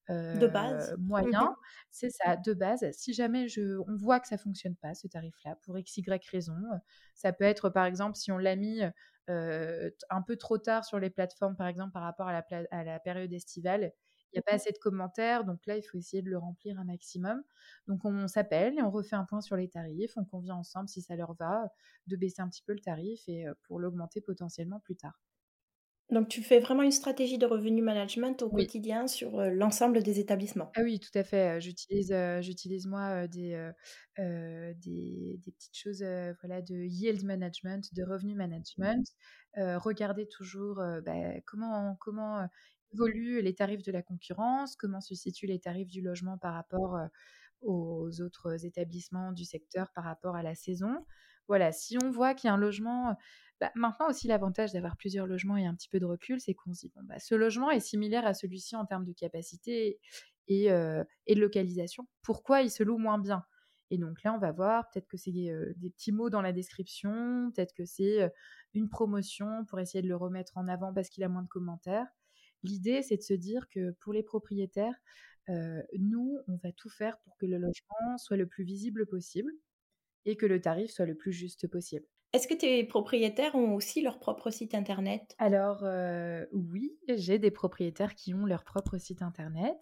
[0.10, 1.56] de base mmh moyen,
[1.90, 2.86] c'est ça, de base.
[2.92, 6.56] Si jamais je, on voit que ça fonctionne pas ce tarif-là pour x y raison,
[7.16, 8.82] ça peut être par exemple si on l'a mis
[9.28, 13.00] un peu trop tard sur les plateformes, par exemple par rapport à la, à la
[13.00, 13.92] période estivale,
[14.32, 16.80] il n'y a pas assez de commentaires, donc là, il faut essayer de le remplir
[16.80, 17.44] un maximum.
[17.88, 20.14] Donc, on, s'appelle et on refait un point sur les tarifs.
[20.16, 21.70] On convient ensemble, si ça leur va,
[22.08, 25.22] de baisser un petit peu le tarif et pour l'augmenter potentiellement plus tard.
[26.10, 30.70] Donc, tu fais vraiment une stratégie de revenu management au quotidien sur l'ensemble des établissements?
[30.76, 31.62] Ah oui, tout à fait.
[31.62, 33.72] J'utilise, j'utilise moi des,
[34.18, 36.04] des, petites choses
[36.42, 39.08] voilà, de yield management, de revenu management.
[39.56, 42.46] regarder toujours bah, comment, comment
[42.94, 46.98] évoluent les tarifs de la concurrence, comment se situent les tarifs du logement par rapport
[47.62, 51.06] aux autres établissements du secteur par rapport à la saison?
[51.48, 53.18] Voilà, si on voit qu'il y a un logement
[53.62, 56.74] bah, maintenant aussi, l'avantage d'avoir plusieurs logements et un petit peu de recul, c'est qu'on
[56.74, 60.00] se dit, bon, bah, ce logement est similaire à celui-ci en termes de capacité
[60.48, 61.06] et, de
[61.40, 62.08] localisation.
[62.24, 63.46] Pourquoi il se loue moins bien?
[63.92, 65.54] Et donc là, on va voir, peut-être que c'est des
[65.92, 68.32] petits mots dans la description, peut-être que c'est
[68.74, 72.08] une promotion pour essayer de le remettre en avant parce qu'il a moins de commentaires.
[72.64, 74.96] L'idée, c'est de se dire que pour les propriétaires,
[75.98, 79.52] nous, on va tout faire pour que le logement soit le plus visible possible
[80.26, 82.06] et que le tarif soit le plus juste possible.
[82.34, 85.36] Est-ce que tes propriétaires ont aussi leur propre site internet?
[85.38, 85.84] Alors
[86.54, 89.78] oui, j'ai des propriétaires qui ont leur propre site internet,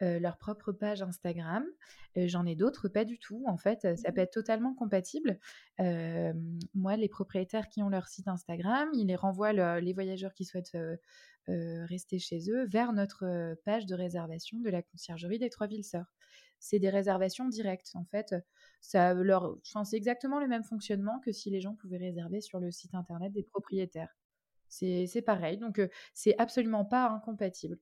[0.00, 1.64] leur propre page Instagram.
[2.14, 3.44] J'en ai d'autres pas du tout.
[3.46, 4.24] En fait, ça peut mmh.
[4.24, 5.38] être totalement compatible.
[6.74, 10.76] moi, les propriétaires qui ont leur site Instagram, ils les renvoient les voyageurs qui souhaitent
[11.48, 16.12] rester chez eux vers notre page de réservation de la conciergerie des Trois Villes Sœurs.
[16.58, 17.92] C'est des réservations directes.
[17.94, 18.34] En fait,
[18.80, 22.70] ça leur, c'est exactement le même fonctionnement que si les gens pouvaient réserver sur le
[22.70, 24.16] site internet des propriétaires.
[24.68, 25.80] C'est pareil, donc
[26.14, 27.78] c'est absolument pas incompatible.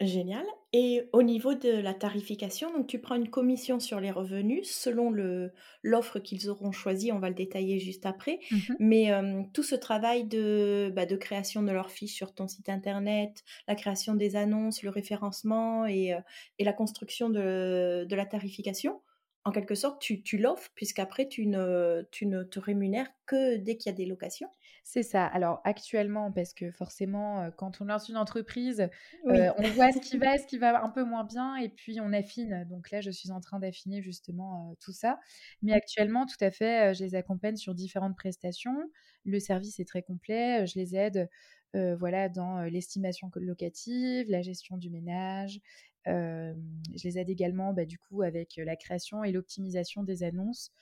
[0.00, 0.46] Génial.
[0.72, 5.10] Et au niveau de la tarification, donc tu prends une commission sur les revenus selon
[5.10, 8.38] le l'offre qu'ils auront choisie, on va le détailler juste après.
[8.50, 9.10] Mmh Mais
[9.52, 13.74] tout ce travail de, bah, de création de leur fiche sur ton site internet, la
[13.74, 16.14] création des annonces, le référencement et,
[16.58, 19.00] et la construction de, de la tarification,
[19.48, 23.78] en quelque sorte, tu, tu l'offres, puisqu'après, tu ne, tu ne te rémunères que dès
[23.78, 24.50] qu'il y a des locations
[24.84, 25.24] C'est ça.
[25.24, 28.88] Alors actuellement, parce que forcément, euh, quand on lance une entreprise,
[29.26, 31.98] euh, on voit ce qui va, ce qui va un peu moins bien, et puis
[31.98, 32.66] on affine.
[32.68, 35.18] Donc là, je suis en train d'affiner justement euh, tout ça.
[35.62, 38.76] Mais actuellement, tout à fait, je les accompagne sur différentes prestations.
[39.24, 40.66] Le service est très complet.
[40.66, 41.28] Je les aide
[41.74, 45.60] voilà, dans l'estimation locative, la gestion du ménage.
[46.06, 50.72] Je les aide également bah, du coup avec la création et l'optimisation des annonces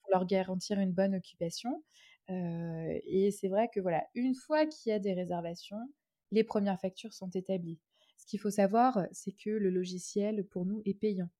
[0.00, 1.82] pour leur garantir une bonne occupation.
[2.28, 5.80] et c'est vrai que voilà, une fois qu'il y a des réservations,
[6.32, 7.78] les premières factures sont établies.
[8.18, 11.30] Ce qu'il faut savoir, c'est que le logiciel pour nous est payant.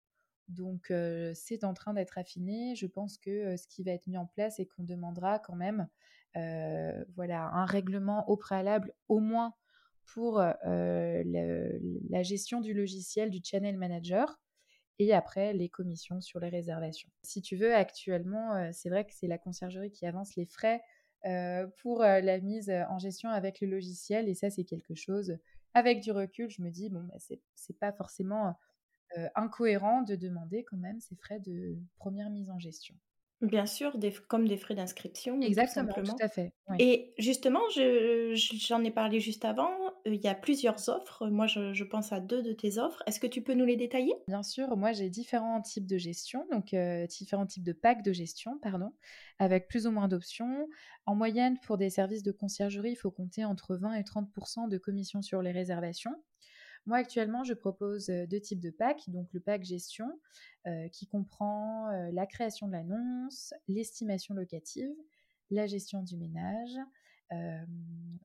[0.48, 0.92] Donc
[1.34, 2.74] c'est en train d'être affiné.
[2.76, 5.88] Je pense que ce qui va être mis en place et qu'on demandera quand même
[6.36, 9.54] euh, voilà, un règlement au préalable, au moins
[10.06, 11.22] pour euh,
[12.10, 14.40] la gestion du logiciel du channel manager
[14.98, 17.10] et après les commissions sur les réservations.
[17.22, 20.80] Si tu veux, actuellement, euh, c'est vrai que c'est la conciergerie qui avance les frais
[21.78, 25.38] pour la mise en gestion avec le logiciel et ça, c'est quelque chose.
[25.72, 27.14] Avec du recul, je me dis, bon, bah,
[27.54, 28.54] c'est pas forcément
[29.34, 32.94] incohérent de demander quand même ces frais de première mise en gestion.
[33.40, 38.82] Bien sûr, des comme des frais d'inscription, Exactement, tout à fait, Et justement, je j'en
[38.84, 39.70] ai parlé juste avant,
[40.06, 41.28] il y a plusieurs offres.
[41.28, 43.02] Moi, je pense à deux de tes offres.
[43.06, 44.14] Est-ce que tu peux nous les détailler?
[44.28, 46.74] Bien sûr, moi j'ai différents types de gestion, donc
[47.08, 48.92] différents types de packs de gestion, pardon,
[49.38, 50.68] avec plus ou moins d'options.
[51.06, 54.78] En moyenne, pour des services de conciergerie, il faut compter entre 20 et 30% de
[54.78, 56.14] commission sur les réservations.
[56.86, 59.08] Moi, actuellement, je propose deux types de packs.
[59.08, 60.20] Donc, le pack gestion,
[60.92, 64.94] qui comprend la création de l'annonce, l'estimation locative,
[65.50, 66.76] la gestion du ménage,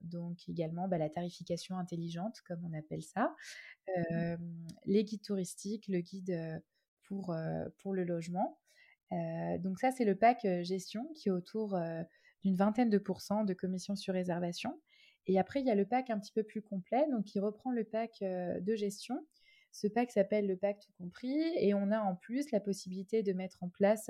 [0.01, 3.35] donc également bah, la tarification intelligente, comme on appelle ça,
[3.87, 4.35] mmh.
[4.85, 6.61] les guides touristiques, le guide
[7.03, 7.35] pour,
[7.77, 8.59] pour le logement.
[9.59, 11.79] donc ça, c'est le pack gestion qui est autour
[12.43, 14.79] d'une vingtaine de pourcents de commission sur réservation.
[15.27, 17.71] Et après, il y a le pack un petit peu plus complet, donc qui reprend
[17.71, 19.25] le pack de gestion.
[19.71, 23.33] Ce pack s'appelle le pack tout compris et on a en plus la possibilité de
[23.33, 24.09] mettre en place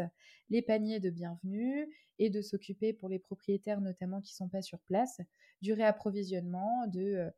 [0.49, 4.61] les paniers de bienvenue et de s'occuper pour les propriétaires notamment qui ne sont pas
[4.61, 5.19] sur place
[5.61, 7.29] du réapprovisionnement de, euh,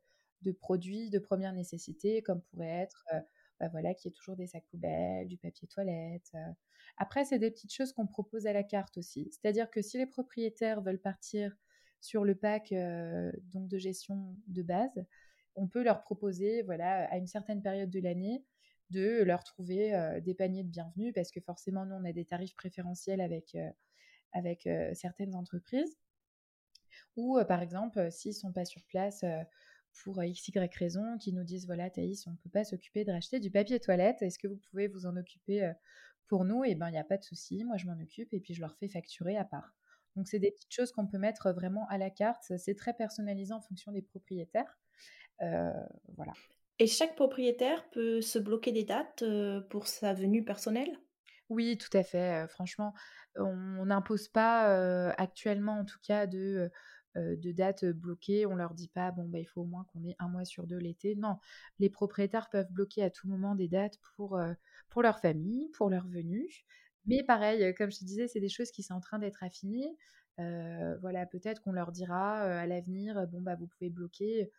[0.42, 3.20] de produits de première nécessité comme pourrait être euh,
[3.60, 6.32] bah voilà, qui est toujours des sacs poubelles, du papier toilette.
[6.96, 9.30] Après, c'est des petites choses qu'on propose à la carte aussi.
[9.30, 11.56] C'est-à-dire que si les propriétaires veulent partir
[12.00, 12.74] sur le pack
[13.52, 15.04] donc de gestion de base,
[15.54, 18.44] on peut leur proposer, voilà, à une certaine période de l'année,
[18.90, 22.54] de leur trouver des paniers de bienvenue parce que forcément, nous, on a des tarifs
[22.54, 23.56] préférentiels avec,
[24.32, 25.96] avec certaines entreprises.
[27.16, 29.24] Ou par exemple, s'ils ne sont pas sur place
[30.02, 33.12] pour x, y raison, qui nous disent, voilà, Thaïs, on ne peut pas s'occuper de
[33.12, 35.72] racheter du papier toilette, est-ce que vous pouvez vous en occuper
[36.28, 36.64] pour nous?
[36.64, 38.60] Eh bien, il n'y a pas de souci, moi je m'en occupe et puis je
[38.60, 39.74] leur fais facturer à part.
[40.16, 42.52] Donc, c'est des petites choses qu'on peut mettre vraiment à la carte.
[42.58, 44.78] C'est très personnalisant en fonction des propriétaires.
[45.40, 45.72] Euh,
[46.16, 46.32] voilà.
[46.78, 50.98] Et chaque propriétaire peut se bloquer des dates euh, pour sa venue personnelle?
[51.48, 52.46] Oui, tout à fait.
[52.48, 52.94] Franchement,
[53.36, 56.70] on n'impose pas actuellement, en tout cas, de,
[57.14, 58.46] de dates bloquées.
[58.46, 60.66] On leur dit pas, bon, bah, il faut au moins qu'on ait un mois sur
[60.66, 61.14] deux l'été.
[61.14, 61.36] Non,
[61.78, 64.40] les propriétaires peuvent bloquer à tout moment des dates pour,
[64.88, 66.48] pour leur famille, pour leur venue.
[67.04, 69.94] Mais pareil, comme je te disais, c'est des choses qui sont en train d'être affinées.
[70.38, 74.50] voilà, peut-être qu'on leur dira à l'avenir, bon bah vous pouvez bloquer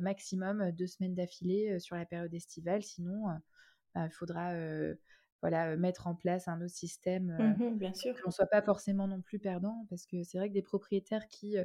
[0.00, 3.26] maximum deux semaines d'affilée sur la période estivale, sinon
[3.94, 4.52] bah, il faudra
[5.44, 8.14] voilà, mettre en place un autre système, mmh bien sûr.
[8.18, 11.28] qu'on ne soit pas forcément non plus perdant, parce que c'est vrai que des propriétaires
[11.28, 11.56] qui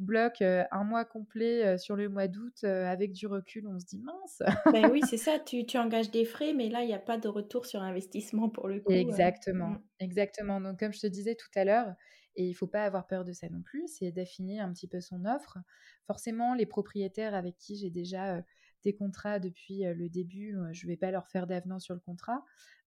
[0.00, 4.42] bloquent un mois complet sur le mois d'août, avec du recul, on se dit mince.
[4.72, 7.18] ben oui, c'est ça, tu, tu, engages des frais, mais là, il n'y a pas
[7.18, 8.90] de retour sur investissement pour le coup.
[8.90, 9.82] Exactement, mmh.
[10.00, 10.60] exactement.
[10.60, 11.94] Donc, comme je te disais tout à l'heure,
[12.40, 14.88] et il ne faut pas avoir peur de ça non plus, c'est d'affiner un petit
[14.88, 15.58] peu son offre.
[16.06, 18.42] Forcément, les propriétaires avec qui j'ai déjà
[18.82, 22.42] des contrats depuis le début, je ne vais pas leur faire d'avenant sur le contrat.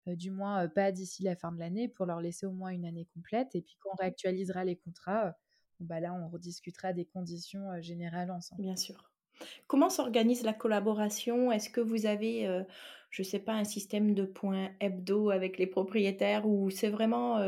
[0.09, 2.87] Euh, du moins pas d'ici la fin de l'année, pour leur laisser au moins une
[2.87, 3.55] année complète.
[3.55, 5.37] Et puis quand on réactualisera les contrats,
[5.81, 8.63] bah là, on rediscutera des conditions générales ensemble.
[8.63, 9.11] Bien sûr.
[9.67, 11.53] Comment s'organise la collaboration?
[11.53, 12.65] Est-ce que vous avez,
[13.13, 17.39] je sais pas, un système de points hebdo avec les propriétaires ou c'est vraiment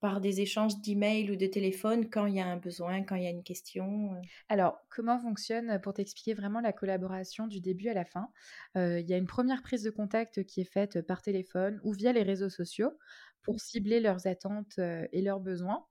[0.00, 3.24] par des échanges d'emails ou de téléphone quand il y a un besoin, quand il
[3.24, 4.20] y a une question euh.
[4.48, 8.28] Alors, comment fonctionne, pour t'expliquer vraiment la collaboration du début à la fin?
[8.76, 11.92] Euh, Il y a une première prise de contact qui est faite par téléphone ou
[11.92, 12.92] via les réseaux sociaux
[13.42, 15.84] pour cibler leurs attentes euh, et leurs besoins.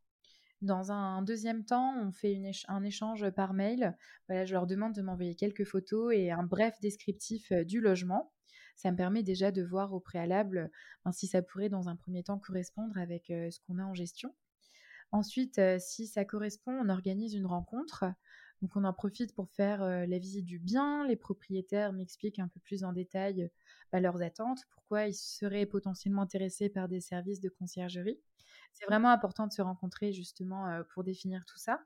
[0.62, 3.96] Dans un deuxième temps, on fait un échange par mail.
[4.28, 8.34] Voilà, je leur demande de m'envoyer quelques photos et un bref descriptif du logement.
[8.80, 10.72] Ça me permet déjà de voir au préalable,
[11.04, 14.34] ben, si ça pourrait dans un premier temps correspondre avec, ce qu'on a en gestion.
[15.12, 18.06] Ensuite, si ça correspond, on organise une rencontre.
[18.62, 21.06] Donc on en profite pour faire, la visite du bien.
[21.06, 23.52] Les propriétaires m'expliquent un peu plus en détail,
[23.92, 28.22] bah, leurs attentes, pourquoi ils seraient potentiellement intéressés par des services de conciergerie.
[28.72, 31.82] C'est vraiment important de se rencontrer justement, pour définir tout ça.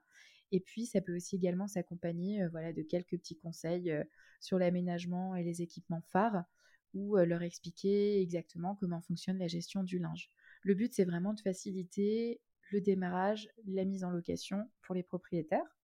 [0.52, 3.92] Et puis, ça peut aussi également s'accompagner voilà, de quelques petits conseils
[4.38, 6.44] sur l'aménagement et les équipements phares
[6.94, 10.30] ou leur expliquer exactement comment fonctionne la gestion du linge.
[10.62, 15.76] Le but, c'est vraiment de faciliter le démarrage, la mise en location pour les propriétaires.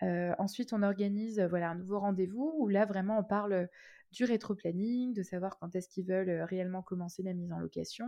[0.00, 3.68] ensuite, on organise voilà, un nouveau rendez-vous où là, vraiment, on parle
[4.12, 8.06] du rétro-planning, de savoir quand est-ce qu'ils veulent réellement commencer la mise en location,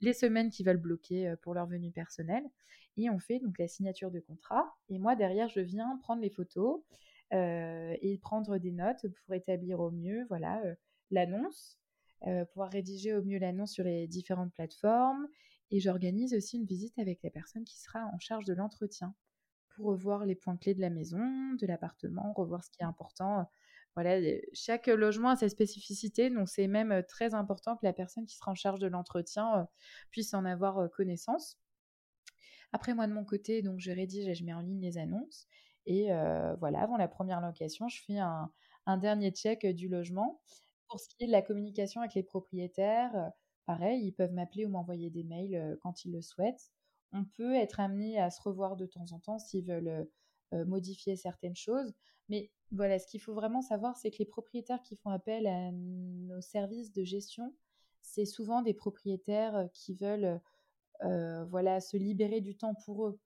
[0.00, 2.44] les semaines qu'ils veulent bloquer pour leur venue personnelle.
[2.96, 4.76] Et on fait donc la signature de contrat.
[4.88, 6.82] Et moi, derrière, je viens prendre les photos
[7.32, 10.60] et prendre des notes pour établir au mieux voilà,
[11.10, 11.78] l'annonce,
[12.52, 15.26] pouvoir rédiger au mieux l'annonce sur les différentes plateformes.
[15.70, 19.14] Et j'organise aussi une visite avec la personne qui sera en charge de l'entretien
[19.70, 23.46] pour revoir les points clés de la maison, de l'appartement, revoir ce qui est important
[23.96, 24.20] voilà,
[24.52, 28.52] chaque logement a sa spécificité, donc c'est même très important que la personne qui sera
[28.52, 29.68] en charge de l'entretien
[30.10, 31.58] puisse en avoir connaissance.
[32.72, 35.48] Après, moi, de mon côté, donc je rédige et je mets en ligne les annonces.
[35.86, 36.08] Et
[36.60, 38.50] voilà, avant la première location, je fais un,
[38.98, 40.40] dernier check du logement.
[40.90, 43.30] Pour ce qui est de la communication avec les propriétaires,
[43.66, 46.70] pareil, ils peuvent m'appeler ou m'envoyer des mails quand ils le souhaitent.
[47.12, 50.08] On peut être amené à se revoir de temps en temps s'ils veulent
[50.52, 51.94] modifier certaines choses.
[52.28, 55.70] Mais voilà, ce qu'il faut vraiment savoir, c'est que les propriétaires qui font appel à
[55.72, 57.54] nos services de gestion,
[58.02, 60.40] c'est souvent des propriétaires qui veulent
[61.48, 63.20] voilà, se libérer du temps pour eux.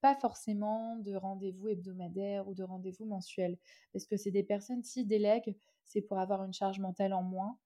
[0.00, 3.58] Pas forcément de rendez-vous hebdomadaires ou de rendez-vous mensuels.
[3.92, 7.58] Parce que c'est des personnes, qui délèguent, c'est pour avoir une charge mentale en moins.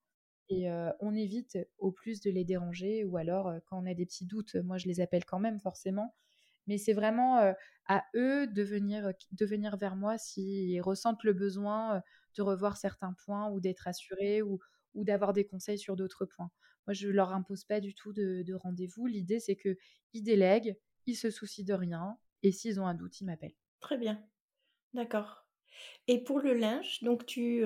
[0.49, 0.69] Et
[1.01, 3.05] on évite au plus de les déranger.
[3.05, 6.14] Ou alors, quand on a des petits doutes, moi je les appelle quand même forcément
[6.66, 7.53] mais c'est vraiment
[7.87, 12.03] à eux de venir, de venir vers moi s'ils ressentent le besoin
[12.37, 14.59] de revoir certains points ou d'être assurés ou,
[14.95, 16.51] ou d'avoir des conseils sur d'autres points.
[16.87, 19.07] Moi, je ne leur impose pas du tout de, de rendez-vous.
[19.07, 20.77] L'idée, c'est qu'ils délèguent,
[21.11, 23.57] ils se soucient de rien et s'ils ont un doute, ils m'appellent.
[23.81, 24.23] Très bien.
[24.94, 25.46] D'accord.
[26.09, 27.64] Et pour le linge, donc tu,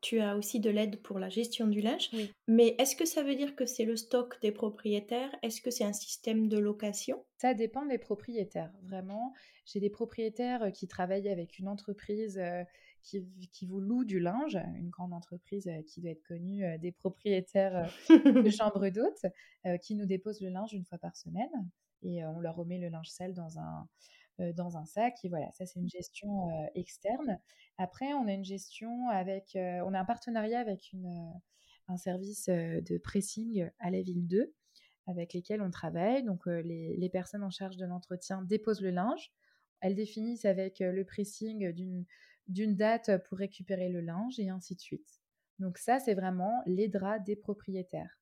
[0.00, 2.10] tu as aussi de l'aide pour la gestion du linge.
[2.46, 5.34] Mais est-ce que ça veut dire que c'est le stock des propriétaires?
[5.42, 7.24] Est-ce que c'est un système de location?
[7.38, 9.32] Ça dépend des propriétaires, vraiment.
[9.64, 12.40] J'ai des propriétaires qui travaillent avec une entreprise
[13.02, 17.90] qui, qui, vous loue du linge, une grande entreprise qui doit être connue des propriétaires
[18.10, 19.26] de chambres d'hôtes,
[19.82, 21.50] qui nous déposent le linge une fois par semaine.
[22.02, 23.88] Et on leur remet le linge sale dans un
[24.54, 25.24] dans un sac.
[25.24, 27.38] Et voilà, ça c'est une gestion externe.
[27.78, 30.92] Après, on a une gestion avec, on a un partenariat avec
[31.88, 34.54] un service de pressing à la ville 2
[35.06, 36.22] avec lesquels on travaille.
[36.24, 39.32] Donc les, les, personnes en charge de l'entretien déposent le linge.
[39.80, 41.72] Elles définissent avec le pressing
[42.48, 45.20] d'une date pour récupérer le linge et ainsi de suite.
[45.58, 48.18] Donc ça, c'est vraiment les draps des propriétaires.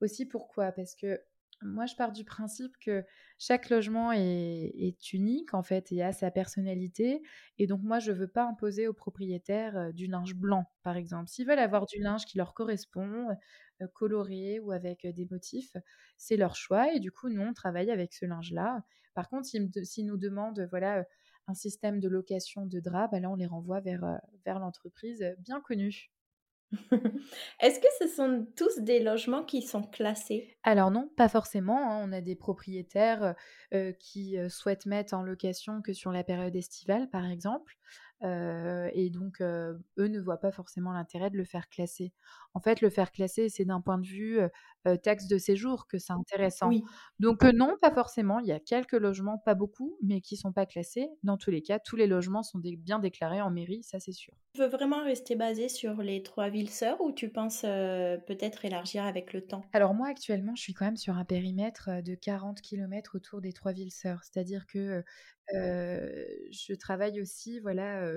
[0.00, 0.72] Aussi pourquoi?
[0.72, 1.22] Parce que
[1.62, 3.04] moi, je pars du principe que
[3.38, 7.22] chaque logement est, unique, en fait, et a sa personnalité.
[7.58, 11.28] Et donc, moi, je ne veux pas imposer aux propriétaires du linge blanc, par exemple.
[11.28, 13.28] S'ils veulent avoir du linge qui leur correspond,
[13.94, 15.76] coloré ou avec des motifs,
[16.16, 16.92] c'est leur choix.
[16.94, 18.82] Et du coup, nous, on travaille avec ce linge-là.
[19.14, 21.04] Par contre, s'ils nous demandent, voilà,
[21.46, 25.60] un système de location de draps, bah là, on les renvoie vers, vers l'entreprise bien
[25.60, 26.10] connue.
[27.60, 30.56] Est-ce que ce sont tous des logements qui sont classés?
[30.62, 31.90] Alors non, pas forcément.
[31.90, 32.00] Hein.
[32.04, 33.34] On a des propriétaires
[33.98, 37.76] qui souhaitent mettre en location que sur la période estivale, par exemple.
[38.22, 42.12] Et donc, eux ne voient pas forcément l'intérêt de le faire classer.
[42.54, 44.38] En fait, le faire classer, c'est d'un point de vue
[45.02, 46.70] taxe de séjour que c'est intéressant.
[47.18, 48.38] Donc, non, pas forcément.
[48.40, 51.08] Il y a quelques logements, pas beaucoup, mais qui ne sont pas classés.
[51.22, 54.34] Dans tous les cas, tous les logements sont bien déclarés en mairie, ça c'est sûr.
[54.54, 59.04] Tu veux vraiment rester basé sur les trois villes sœurs ou tu penses peut-être élargir
[59.04, 59.72] avec le temps?
[59.72, 63.52] Alors, moi, actuellement, je suis quand même sur un périmètre de 40 km autour des
[63.52, 64.24] trois villes sœurs.
[64.24, 65.04] C'est-à-dire que
[65.52, 68.08] je travaille aussi voilà,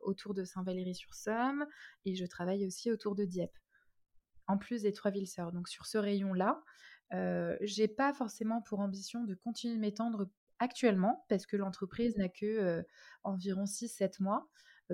[0.00, 1.66] autour de Saint-Valery-sur-Somme
[2.04, 3.58] et je travaille aussi autour de Dieppe,
[4.46, 5.52] en plus des trois villes sœurs.
[5.52, 6.62] Donc sur ce rayon-là,
[7.60, 12.84] j'ai pas forcément pour ambition de continuer de m'étendre actuellement parce que l'entreprise n'a que
[13.22, 14.48] environ 6-7 mois.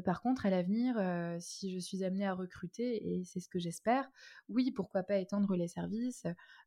[0.05, 0.97] Par contre, à l'avenir,
[1.41, 4.11] si je suis amenée à recruter, et c'est ce que j'espère,
[4.49, 6.27] oui, pourquoi pas étendre les services,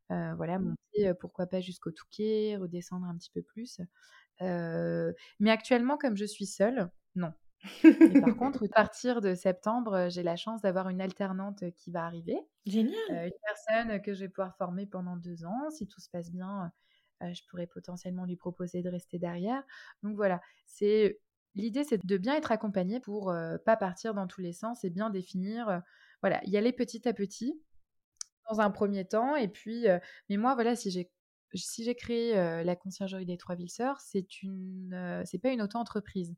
[0.09, 0.63] voilà, mmh.
[0.63, 3.81] monter, pourquoi pas jusqu'au Touquet, redescendre un petit peu plus.
[4.41, 7.33] Mais actuellement, comme je suis seule, non.
[8.21, 12.39] Par contre, à partir de septembre, j'ai la chance d'avoir une alternante qui va arriver.
[12.65, 12.97] Génial!
[13.09, 15.69] une personne que je vais pouvoir former pendant 2 ans.
[15.71, 16.71] Si tout se passe bien,
[17.21, 19.63] je pourrais potentiellement lui proposer de rester derrière.
[20.03, 21.19] Donc voilà, c'est
[21.55, 23.33] l'idée, c'est de bien être accompagné pour,
[23.65, 25.81] pas partir dans tous les sens et bien définir,
[26.21, 27.59] voilà, y aller petit à petit,
[28.49, 29.87] dans un premier temps et puis,
[30.29, 31.09] mais moi, voilà, si j'ai
[31.53, 36.35] si j'ai créé, la conciergerie des Trois Villes Sœurs, c'est une, c'est pas une auto-entreprise,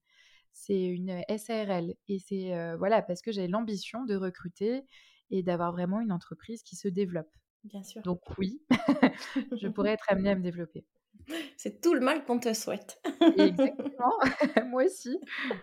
[0.51, 4.83] c'est une SARL et c'est, voilà, parce que j'ai l'ambition de recruter
[5.31, 7.29] et d'avoir vraiment une entreprise qui se développe.
[7.63, 8.01] Bien sûr.
[8.03, 8.61] Donc oui,
[9.61, 10.85] je pourrais être amenée à me développer.
[11.57, 13.01] C'est tout le mal qu'on te souhaite.
[13.37, 14.13] Exactement,
[14.67, 15.17] moi aussi.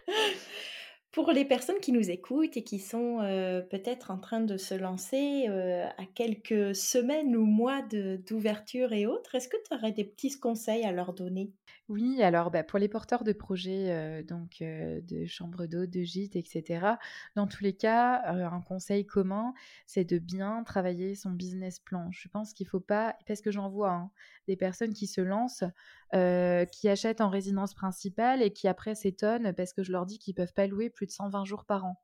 [1.17, 4.73] Pour les personnes qui nous écoutent et qui sont, heu, peut-être en train de se
[4.75, 10.05] lancer, heu, à quelques semaines ou mois d'ouverture et autres, est-ce que tu aurais des
[10.05, 11.53] petits conseils à leur donner?
[11.89, 16.37] Oui, alors, bah, pour les porteurs de projets, heu, donc de chambres d'hôtes, de gîtes
[16.37, 16.99] et cetera,
[17.37, 19.53] dans tous les cas, un conseil commun,
[19.87, 22.11] c'est de bien travailler son business plan.
[22.13, 24.11] Je pense qu'il faut pas parce que j'en vois, hein,
[24.49, 25.65] des personnes qui se lancent,
[26.13, 30.35] qui achètent en résidence principale et qui après s'étonnent parce que je leur dis qu'ils
[30.35, 31.97] peuvent pas louer plus de 120 jours par an.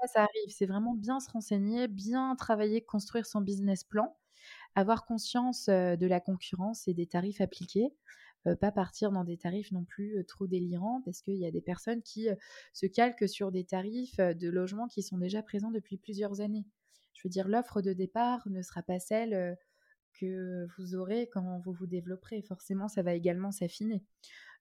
[0.00, 4.16] Ça, ça arrive, c'est vraiment bien se renseigner, bien travailler, construire son business plan,
[4.74, 7.92] avoir conscience, de la concurrence et des tarifs appliqués.
[8.60, 12.00] Pas partir dans des tarifs non plus, trop délirants parce qu'il y a des personnes
[12.02, 12.28] qui,
[12.72, 16.64] se calquent sur des tarifs, de logements qui sont déjà présents depuis plusieurs années.
[17.12, 19.58] Je veux dire, l'offre de départ ne sera pas celle,
[20.14, 22.42] que vous aurez quand vous vous développerez.
[22.42, 24.02] Forcément, ça va également s'affiner.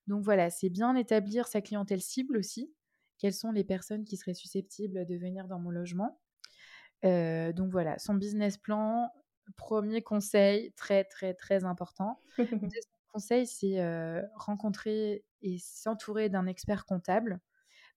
[0.08, 2.74] Donc voilà, c'est bien établir sa clientèle cible aussi.
[3.20, 6.22] Quelles sont les personnes qui seraient susceptibles de venir dans mon logement?
[7.06, 9.12] Heu, donc voilà, son business plan,
[9.58, 12.22] premier conseil très, très, très important.
[12.74, 17.40] Deuxième conseil, c'est, heu, rencontrer et s'entourer d'un expert comptable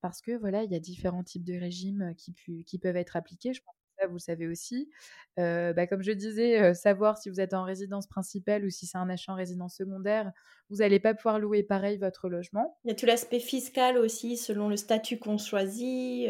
[0.02, 3.16] parce que voilà, il y a différents types de régimes qui pu qui peuvent être
[3.16, 3.54] appliqués.
[3.54, 4.90] Je pense ça, vous le savez aussi.
[5.36, 9.08] Bah, comme je disais, savoir si vous êtes en résidence principale ou si c'est un
[9.08, 10.32] achat en résidence secondaire,
[10.68, 12.78] vous n'allez pas pouvoir louer pareil votre logement.
[12.84, 16.28] Il y a tout l'aspect fiscal aussi selon le statut qu'on choisit,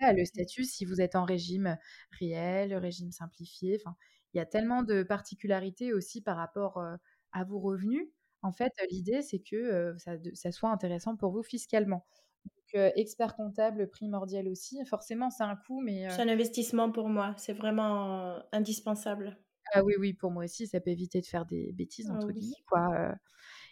[0.00, 1.76] Ça, le statut, si vous êtes en régime
[2.20, 3.80] réel, régime simplifié,
[4.34, 6.80] il y a tellement de particularités aussi par rapport,
[7.32, 8.08] à vos revenus.
[8.42, 9.96] En fait, l'idée, c'est que,
[10.34, 12.06] ça soit intéressant pour vous fiscalement.
[12.72, 14.84] Donc, heu, expert comptable primordial aussi.
[14.86, 19.38] Forcément, c'est un coût, mais, heu c'est un investissement pour moi, c'est vraiment, indispensable.
[19.74, 22.32] ah oui, oui, pour moi aussi, ça peut éviter de faire des «bêtises» Ah entre
[22.32, 22.32] oui.
[22.32, 23.14] guillemets, quoi, heu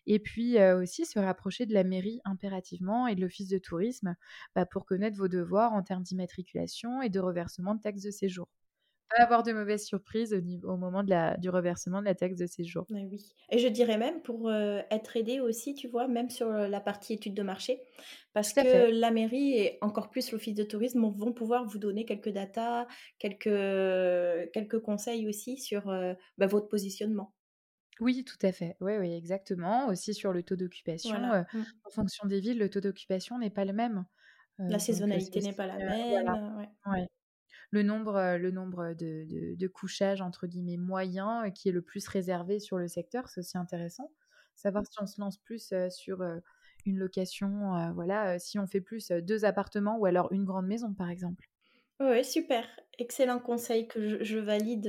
[0.06, 4.16] et puis, heu, aussi se rapprocher de la mairie impérativement et de l'office de tourisme,
[4.56, 8.48] bah, pour connaître vos devoirs en termes d'immatriculation et de reversement de taxes de séjour.
[9.10, 12.14] Pas avoir de mauvaises surprises au niveau au moment de la du reversement de la
[12.16, 12.86] taxe de séjour.
[12.88, 16.06] Mais oui et je dirais même pour, heu, être aidé aussi, tu vois?
[16.08, 17.82] Même sur, heu, la partie études de marché,
[18.32, 18.66] parce fait.
[18.68, 22.86] que la mairie et encore plus l'office de tourisme vont pouvoir vous donner quelques datas,
[23.18, 23.46] quelques,
[24.82, 27.32] conseils aussi sur, heu, bah, votre positionnement.
[28.00, 28.76] Oui, tout à fait.
[28.80, 29.88] Oui, oui, exactement.
[29.88, 31.64] Aussi sur le taux d'occupation, Voilà, mmh.
[31.84, 34.04] en fonction des villes, le taux d'occupation n'est pas le même.
[34.68, 36.36] La saisonnalité n'est pas la même, voilà.
[36.54, 36.68] heu, ouais.
[36.86, 37.08] Ouais.
[37.76, 41.82] Le nombre, heu, le nombre de de de «couchages» entre guillemets «moyens» qui est le
[41.82, 44.12] plus réservé sur le secteur, c'est aussi intéressant.
[44.54, 46.22] Savoir si on se lance plus, heu, sur,
[46.86, 50.94] une location, voilà, si on fait plus, heu, 2 appartements ou alors une grande maison,
[50.94, 51.48] par exemple.
[52.00, 52.66] Ouais, ouais, super,
[52.98, 54.86] excellent conseil que je je valide,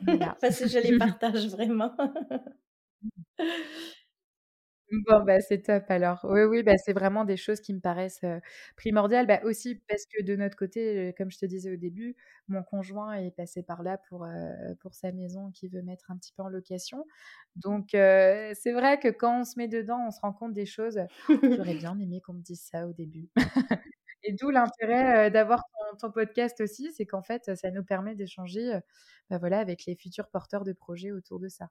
[0.00, 0.36] Voilà.
[0.40, 1.96] parce que je les partage vraiment.
[4.92, 6.20] Bon, bah, c'est top alors.
[6.24, 8.24] Oui, oui, bah, c'est vraiment des choses qui me paraissent,
[8.76, 9.26] primordiales.
[9.26, 12.14] Bah, aussi parce que de notre côté, comme je te disais au début,
[12.48, 14.26] mon conjoint est passé par là pour,
[14.80, 17.06] pour sa maison qu'il veut mettre un petit peu en location.
[17.56, 21.00] Donc c'est vrai que quand on se met dedans, on se rend compte des choses.
[21.28, 23.30] J'aurais bien aimé qu'on me dise ça au début.
[24.22, 25.60] Et d'où l'intérêt, d'avoir
[25.92, 28.78] ton ton podcast aussi, c'est qu'en fait, ça nous permet d'échanger,
[29.30, 31.68] bah, voilà, avec les futurs porteurs de projets autour de ça.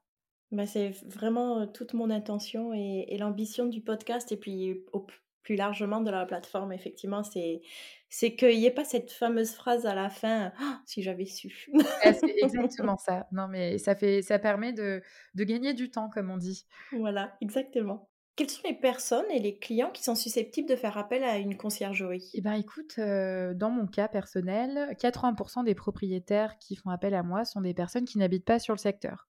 [0.52, 5.06] Bah, c'est vraiment, toute mon intention et et l'ambition du podcast et puis au
[5.42, 7.60] plus largement de la plateforme effectivement, c'est
[8.08, 11.70] c'est qu'il y ait pas cette fameuse phrase à la fin: «Ah, «Si j'avais su».
[11.74, 13.26] Bah, c'est exactement ça.
[13.32, 15.02] Non, mais ça fait ça permet de
[15.34, 16.66] de gagner du temps, comme on dit.
[16.92, 18.08] Voilà, exactement.
[18.36, 21.56] Quelles sont les personnes et les clients qui sont susceptibles de faire appel à une
[21.56, 22.30] conciergerie?
[22.32, 27.44] Eh ben, écoute, dans mon cas personnel, 80 des propriétaires qui font appel à moi
[27.44, 29.28] sont des personnes qui n'habitent pas sur le secteur.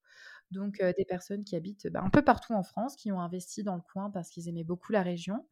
[0.56, 3.64] Donc, heu, des personnes qui habitent, bah, un peu partout en France, qui ont investi
[3.64, 5.48] dans le coin parce qu'ils aimaient beaucoup la région.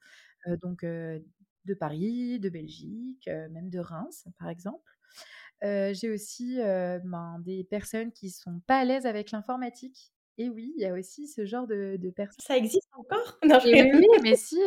[0.47, 1.26] Heu, donc, heu,
[1.66, 4.91] de Paris, de Belgique, même de Reims, par exemple.
[5.64, 10.14] J'ai aussi, ben, des personnes qui sont pas à l'aise avec l'informatique.
[10.39, 12.39] Et oui, il y a aussi ce genre de de personnes.
[12.39, 13.38] Ça existe encore?
[13.43, 14.60] Non, je Et oui, mais si,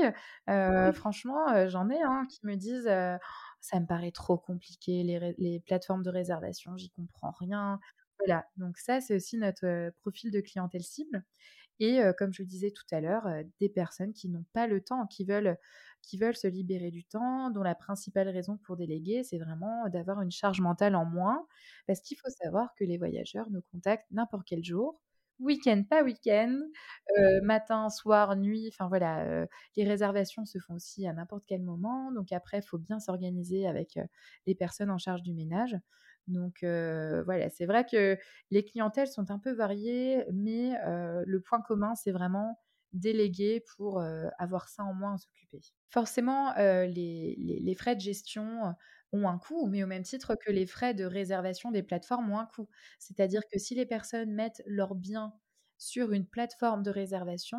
[0.95, 3.19] franchement, j'en ai, hein, qui me disent, heu:
[3.61, 7.81] «Ça me paraît trop compliqué les les plateformes de réservation, j'y comprends rien».
[8.19, 11.23] Voilà, donc ça, c'est aussi notre, profil de clientèle cible
[11.81, 14.83] et comme je le disais tout à l'heure, heu, des personnes qui n'ont pas le
[14.83, 15.59] temps, qui veulent
[16.03, 20.23] qui veulent se libérer du temps, dont la principale raison pour déléguer, c'est vraiment d'avoir
[20.23, 21.47] une charge mentale en moins.
[21.87, 25.01] Parce qu'il faut savoir que les voyageurs nous contactent n'importe quel jour,
[25.41, 26.61] week-end, pas week-end,
[27.43, 29.47] matin, soir, nuit, enfin voilà,
[29.77, 32.13] les réservations se font aussi à n'importe quel moment.
[32.13, 33.99] Donc après, il faut bien s'organiser avec,
[34.47, 35.77] les personnes en charge du ménage.
[36.29, 38.19] Donc voilà, c'est vrai que
[38.51, 40.73] les clientèles sont un peu variées, mais
[41.27, 42.61] le point commun, c'est vraiment
[42.93, 44.03] déléguer pour,
[44.39, 45.61] avoir ça en moins à s'occuper.
[45.91, 48.75] Forcément, les les frais de gestion,
[49.13, 52.39] ont un coût, mais au même titre que les frais de réservation des plateformes ont
[52.39, 52.69] un coût.
[52.99, 55.33] C'est-à-dire que si les personnes mettent leurs biens
[55.79, 57.59] sur une plateforme de réservation,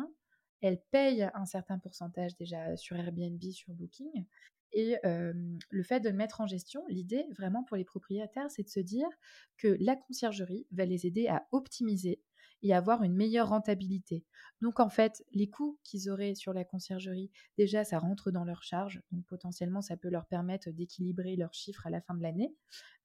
[0.60, 4.26] elles payent un certain pourcentage déjà sur Airbnb, sur Booking
[4.72, 8.68] et le fait de le mettre en gestion, l'idée vraiment pour les propriétaires, c'est de
[8.68, 9.08] se dire
[9.56, 12.20] que la conciergerie va les aider à optimiser
[12.62, 14.24] et avoir une meilleure rentabilité.
[14.60, 18.62] Donc en fait, les coûts qu'ils auraient sur la conciergerie, déjà ça rentre dans leur
[18.62, 22.54] charge, donc potentiellement ça peut leur permettre d'équilibrer leurs chiffres à la fin de l'année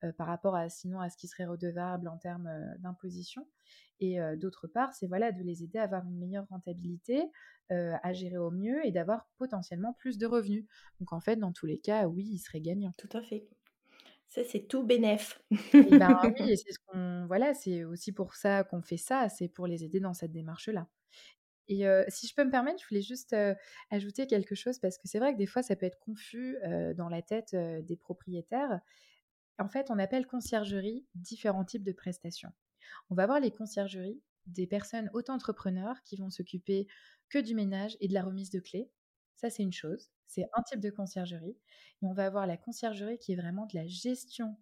[0.03, 3.47] euh, par rapport à sinon à ce qui serait redevable en termes euh, d'imposition.
[3.99, 7.23] Et euh, d'autre part, c'est voilà de les aider à avoir une meilleure rentabilité,
[7.69, 10.67] à gérer au mieux et d'avoir potentiellement plus de revenus.
[10.99, 12.93] Donc en fait, dans tous les cas, oui, ils seraient gagnants.
[12.97, 13.47] Tout à fait.
[14.29, 15.41] Ça, c'est tout bénef.
[15.73, 19.29] Et ben oui, et c'est ce qu'on voilà, c'est aussi pour ça qu'on fait ça,
[19.29, 20.87] c'est pour les aider dans cette démarche-là.
[21.69, 23.35] Et si je peux me permettre, je voulais juste,
[23.89, 26.57] ajouter quelque chose parce que c'est vrai que des fois ça peut être confus,
[26.97, 28.81] dans la tête, des propriétaires.
[29.59, 32.51] En fait, on appelle conciergerie différents types de prestations.
[33.09, 36.87] On va voir les conciergeries des personnes auto-entrepreneurs qui vont s'occuper
[37.29, 38.89] que du ménage et de la remise de clés.
[39.35, 40.09] Ça, c'est une chose.
[40.27, 41.57] C'est un type de conciergerie.
[42.01, 44.57] Et on va avoir la conciergerie qui est vraiment de la gestion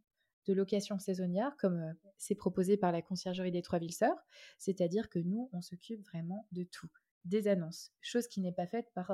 [0.47, 4.25] de location saisonnière, comme c'est proposé par la conciergerie des Trois Villes Sœurs.
[4.57, 6.89] C'est-à-dire que nous, on s'occupe vraiment de tout.
[7.25, 9.11] Des annonces, chose qui n'est pas faite par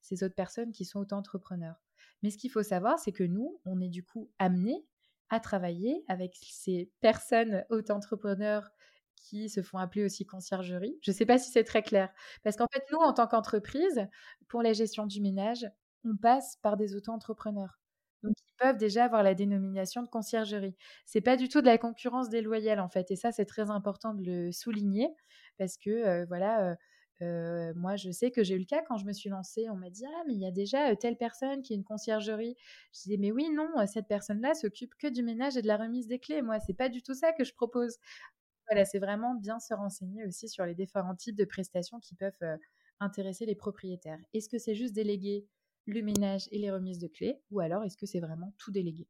[0.00, 1.80] ces autres personnes qui sont auto-entrepreneurs.
[2.22, 4.84] Mais ce qu'il faut savoir, c'est que nous, on est du coup amenés
[5.28, 8.68] à travailler avec ces personnes auto-entrepreneurs
[9.28, 10.98] qui se font appeler aussi conciergerie.
[11.02, 12.10] Je ne sais pas si c'est très clair.
[12.44, 14.06] Parce qu'en fait, nous, en tant qu'entreprise,
[14.48, 15.66] pour la gestion du ménage,
[16.04, 17.78] on passe par des auto-entrepreneurs.
[18.22, 20.76] Donc, ils peuvent déjà avoir la dénomination de conciergerie.
[21.04, 23.10] C'est pas du tout de la concurrence déloyale, en fait.
[23.10, 25.08] Et ça, c'est très important de le souligner
[25.58, 26.76] parce que, euh, voilà, euh,
[27.22, 29.68] euh, moi, je sais que j'ai eu le cas quand je me suis lancée.
[29.70, 32.56] On m'a dit Ah, mais il y a déjà telle personne qui est une conciergerie.
[32.92, 36.08] Je disais Mais oui, non, cette personne-là s'occupe que du ménage et de la remise
[36.08, 36.42] des clés.
[36.42, 37.96] Moi, c'est pas du tout ça que je propose.
[38.68, 42.58] Voilà, c'est vraiment bien se renseigner aussi sur les différents types de prestations qui peuvent
[43.00, 44.18] intéresser les propriétaires.
[44.34, 45.46] Est-ce que c'est juste déléguer
[45.86, 49.06] le ménage et les remises de clés ou alors est-ce que c'est vraiment tout délégué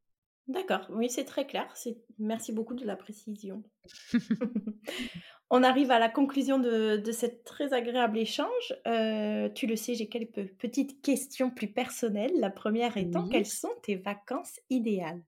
[0.48, 1.72] D'accord, oui, c'est très clair.
[2.18, 3.62] Merci beaucoup de la précision.
[5.50, 8.74] On arrive à la conclusion de, de cet très agréable échange.
[8.86, 12.32] Euh, tu le sais, j'ai quelques petites questions plus personnelles.
[12.36, 13.30] La première étant, Oui.
[13.30, 15.22] quelles sont tes vacances idéales?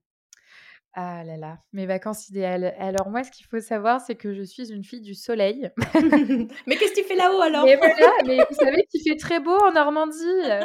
[1.01, 2.75] Ah là là, mes vacances idéales.
[2.77, 5.71] Alors moi, ce qu'il faut savoir, c'est que je suis une fille du soleil.
[6.67, 7.63] Mais qu'est-ce que tu fais là-haut alors?
[7.63, 10.17] Mais voilà, mais vous savez qu'il fait très beau en Normandie.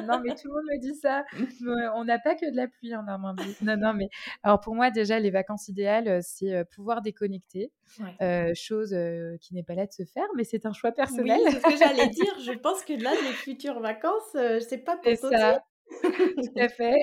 [0.05, 1.24] Non, mais tout le monde me dit ça.
[1.95, 3.57] On n'a pas que de la pluie en Normandie.
[3.62, 4.09] Non, non, mais
[4.43, 7.70] alors pour moi, déjà, les vacances idéales, c'est euh, pouvoir déconnecter.
[8.01, 8.16] Ouais.
[8.22, 10.97] Euh, chose euh, qui n'est pas là de se faire, mais c'est un choix Oui,
[10.97, 11.41] personnel.
[11.45, 12.35] c'est ce que j'allais dire.
[12.45, 15.61] Je pense que là, les futures vacances, euh, c'est pas pour toi.
[16.42, 16.95] Tout à fait,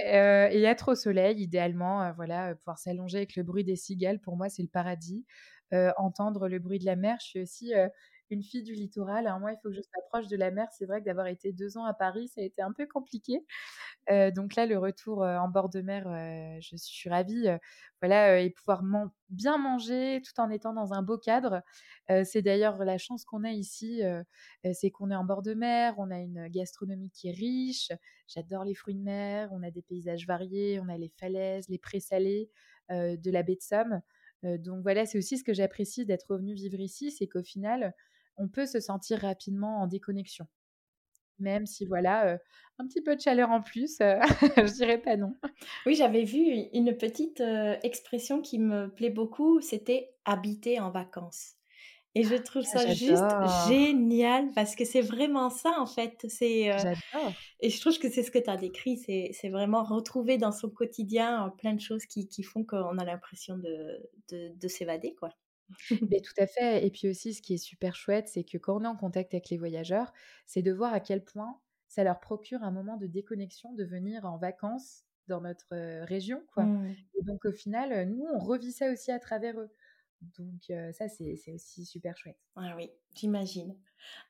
[0.52, 3.76] heu et être au soleil idéalement, heu, voilà, heu, pouvoir s'allonger avec le bruit des
[3.76, 5.26] cigales, pour moi, c'est le paradis.
[5.98, 7.18] Entendre le bruit de la mer.
[7.22, 7.74] Je suis aussi,
[8.32, 9.28] une fille du littoral.
[9.28, 10.68] Alors moi, il faut que je sois de la mer.
[10.78, 13.46] C'est vrai que d'avoir été 2 ans à Paris, ça a été un peu compliqué.
[14.12, 17.48] Heu, donc là, le retour, heu, en bord de mer, heu, je suis ravie,
[18.02, 18.84] voilà, et pouvoir
[19.30, 21.62] bien manger tout en étant dans un beau cadre.
[22.26, 24.02] C'est d'ailleurs la chance qu'on a ici,
[24.74, 27.92] c'est qu'on est en bord de mer, on a une gastronomie qui est riche.
[28.28, 31.78] J'adore les fruits de mer, on a des paysages variés, on a les falaises, les
[31.80, 32.50] prés salés,
[32.90, 34.02] de la baie de Somme.
[34.44, 37.94] Donc voilà, c'est aussi ce que j'apprécie d'être revenue vivre ici, c'est qu'au final,
[38.38, 40.48] on peut se sentir rapidement en déconnexion.
[41.40, 42.38] Même si voilà,
[42.78, 45.36] un petit peu de chaleur en plus, je dirais pas non.
[45.88, 46.40] Oui, j'avais vu
[46.74, 47.42] une petite
[47.82, 51.56] expression qui me plaît beaucoup, c'était habiter en vacances.
[52.14, 53.24] Et je trouve Ah ça juste
[53.70, 56.26] génial parce que c'est vraiment ça en fait.
[56.28, 56.94] C'est euh,
[57.62, 60.70] et je trouve que c'est ce que tu as décrit, c'est vraiment retrouver dans son
[60.70, 65.30] quotidien plein de choses qui, qui font qu'on a l'impression de, de, de s'évader quoi.
[66.10, 66.86] Mais tout à fait.
[66.86, 69.34] Et puis aussi, ce qui est super chouette, c'est que quand on est en contact
[69.34, 70.12] avec les voyageurs,
[70.46, 74.26] c'est de voir à quel point ça leur procure un moment de déconnexion de venir
[74.26, 76.64] en vacances dans notre région, quoi.
[76.64, 76.96] Mmh.
[77.20, 79.70] Et donc au final, nous, on revit ça aussi à travers eux.
[80.38, 82.38] Donc ça, c'est aussi super chouette.
[82.56, 83.76] Ah oui, j'imagine.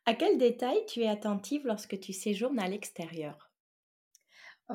[0.06, 3.51] À quel détail tu es attentive lorsque tu séjournes à l'extérieur?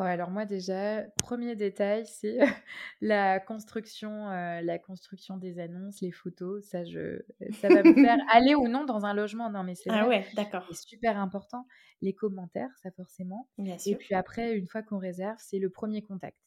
[0.00, 2.38] Alors moi déjà, premier détail, c'est
[3.00, 6.64] la construction, la construction des annonces, les photos.
[6.64, 7.20] Ça, je,
[7.60, 9.50] ça va me faire aller ou non dans un logement.
[9.50, 10.64] Non, mais c'est Ah ouais, d'accord.
[10.70, 11.66] c'est super important.
[12.02, 13.48] Les commentaires, ça forcément.
[13.58, 16.38] Bien Et puis après, une fois qu'on réserve, c'est le premier contact.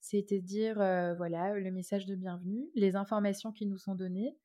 [0.00, 0.74] C'est-à-dire,
[1.16, 4.36] voilà, le message de bienvenue, les informations qui nous sont données.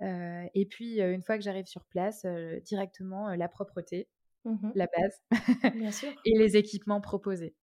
[0.00, 2.24] et puis, une fois que j'arrive sur place,
[2.64, 4.08] directement, la propreté,
[4.44, 6.10] Mmh la base, Bien sûr.
[6.24, 7.56] et les équipements proposés.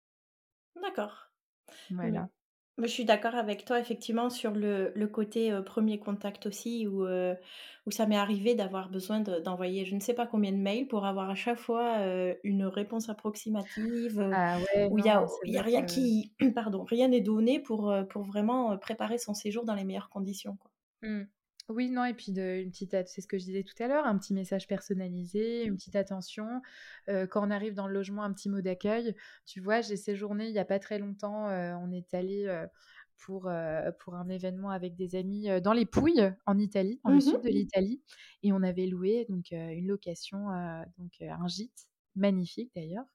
[0.85, 1.31] D'accord.
[1.89, 2.29] Voilà.
[2.77, 7.05] Mais je suis d'accord avec toi effectivement sur le le côté, 1 contact aussi où,
[7.85, 10.87] où ça m'est arrivé d'avoir besoin de d'envoyer je ne sais pas combien de mails
[10.87, 11.99] pour avoir à chaque fois,
[12.43, 16.83] une réponse approximative, Ah ouais, où il y a y a rien que qui pardon,
[16.83, 20.71] rien n'est donné pour, pour vraiment, préparer son séjour dans les meilleures conditions, quoi.
[21.01, 21.34] mmh.
[21.67, 24.05] Oui, non et puis de une petite c'est ce que je disais tout à l'heure,
[24.05, 26.61] un petit message personnalisé, une petite attention.
[27.07, 29.15] Quand on arrive dans le logement, un petit mot d'accueil.
[29.45, 32.47] Tu vois, j'ai séjourné il y a pas très longtemps, on est allé
[33.17, 37.41] pour, un événement avec des amis, dans les Pouilles, en Italie, dans le Mmh sud
[37.41, 38.01] de l'Italie
[38.43, 40.49] et on avait loué donc une location,
[40.99, 43.05] donc un gîte, magnifique d'ailleurs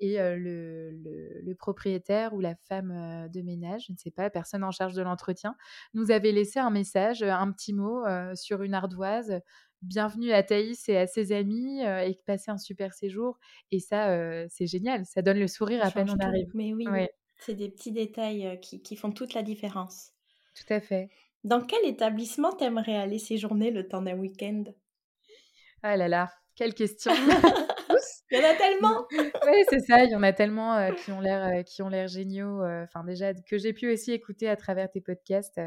[0.00, 4.10] et heu, le le le propriétaire ou la femme, heu, de ménage, je ne sais
[4.10, 5.56] pas, la personne en charge de l'entretien,
[5.94, 8.02] nous avait laissé un message, heu, un petit mot,
[8.34, 9.40] sur une ardoise,
[9.82, 13.38] «Bienvenue à Thaïs et à ses amis, et passez un super séjour»
[13.70, 16.48] et ça, c'est génial, ça donne le sourire à peine on arrive.
[16.54, 20.12] Mais oui, Ouais, c'est des petits détails, qui qui font toute la différence.
[20.54, 21.12] tout à fait.
[21.44, 24.64] Dans quel établissement t'aimerais aller séjourner le temps d'un week-end?
[25.82, 27.12] Ah là là, quelle question!
[28.30, 29.06] Il y en a tellement!
[29.46, 31.88] Ouais, c'est ça, il y en a tellement, heu, qui ont l'air, heu, qui ont
[31.88, 35.60] l'air géniaux, heu, enfin déjà que j'ai pu aussi écouter à travers tes podcasts,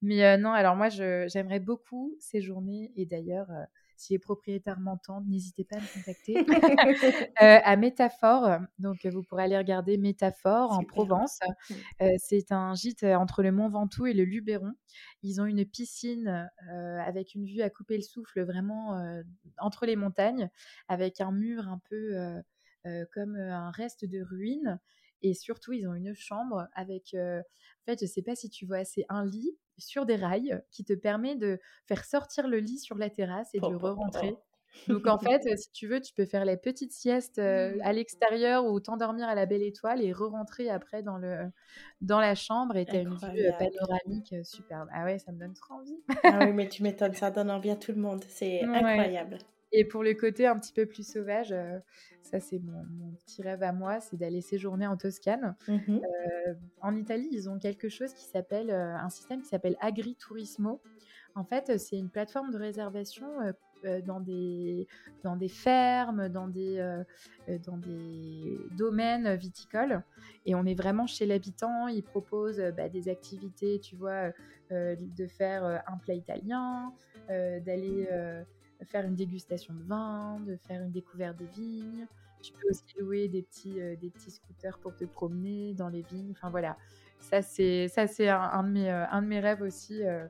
[0.00, 3.48] mais non, alors moi j'aimerais beaucoup séjourner et d'ailleurs,
[3.96, 6.36] si les propriétaires m'entendent, n'hésitez pas à me contacter,
[7.40, 10.84] à Métaphore, donc vous pourrez aller regarder Métaphore en.
[10.84, 11.40] Provence.
[11.68, 12.06] Mmh.
[12.18, 14.72] C'est un gîte, entre le Mont Ventoux et le Luberon.
[15.22, 16.48] Ils ont une piscine,
[17.04, 19.02] avec une vue à couper le souffle vraiment,
[19.58, 20.48] entre les montagnes,
[20.88, 22.14] avec un mur un peu,
[23.12, 24.80] comme, heu, un reste de ruines
[25.22, 28.66] et surtout ils ont une chambre avec, heu, en fait, je sais pas si tu
[28.66, 28.84] vois?
[28.84, 32.96] C'est un lit sur des rails qui te permet de faire sortir le lit sur
[32.98, 34.38] la terrasse et de le re-rentrer.
[34.88, 38.66] Donc en fait, si tu veux, tu peux faire la petite sieste, heu, à l'extérieur
[38.66, 41.50] ou t'endormir à la belle étoile et re-rentrer après dans le
[42.00, 44.88] dans la chambre et tu as une vue, panoramique, superbe.
[44.92, 46.04] Ah ouais, ça me donne trop envie.
[46.28, 48.22] Ah oui, mais tu m'étonnes, ça donne envie à tout le monde.
[48.28, 49.38] C'est Ouais incroyable.
[49.72, 51.80] Et pour le côté un petit peu plus sauvage, heu,
[52.22, 55.56] ça c'est mon mon petit rêve à moi, c'est d'aller séjourner en Toscane.
[55.66, 56.06] Mmh mh.
[56.48, 60.82] Heu, en Italie, ils ont quelque chose qui s'appelle, heu, un système qui s'appelle Agriturismo.
[61.34, 63.26] En fait, c'est une plateforme de réservation,
[64.04, 64.88] dans des
[65.22, 66.78] dans des fermes, dans des,
[67.60, 70.02] dans des domaines viticoles
[70.44, 71.88] et on est vraiment chez l'habitant.
[71.88, 74.32] Ils proposent, bah, des activités, tu vois?
[74.70, 76.92] De faire, un plat italien,
[77.28, 78.08] d'aller,
[78.84, 82.06] faire une dégustation de vin, de faire une découverte des vignes.
[82.42, 86.02] Tu peux aussi louer des petits, heu, des petits scooters pour te promener dans les
[86.02, 86.32] vignes.
[86.32, 86.78] Enfin voilà,
[87.18, 90.28] ça c'est ça c'est un de mes, heu, un de mes rêves aussi, heu,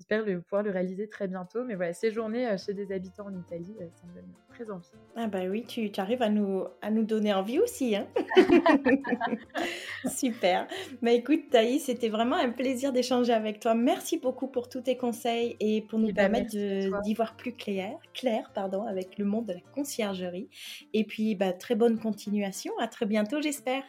[0.00, 1.64] j'espère le pouvoir le réaliser très bientôt.
[1.64, 4.88] Mais voilà, séjourner, heu, chez des habitants en Italie, heu, ça me donne très envie.
[5.16, 8.08] Ah bah oui, tu tu arrives à nous à nous donner envie aussi, hein.
[10.06, 10.66] Super.
[11.02, 13.74] Bah écoute Thaïs, c'était vraiment un plaisir d'échanger avec toi.
[13.74, 17.54] Merci beaucoup pour tous tes conseils et pour nous Et bah, permettre d'y voir plus
[17.56, 20.48] clair clair, pardon, avec le monde de la conciergerie
[20.92, 22.72] et puis, bah, très bonne continuation.
[22.78, 23.84] À très bientôt, j'espère.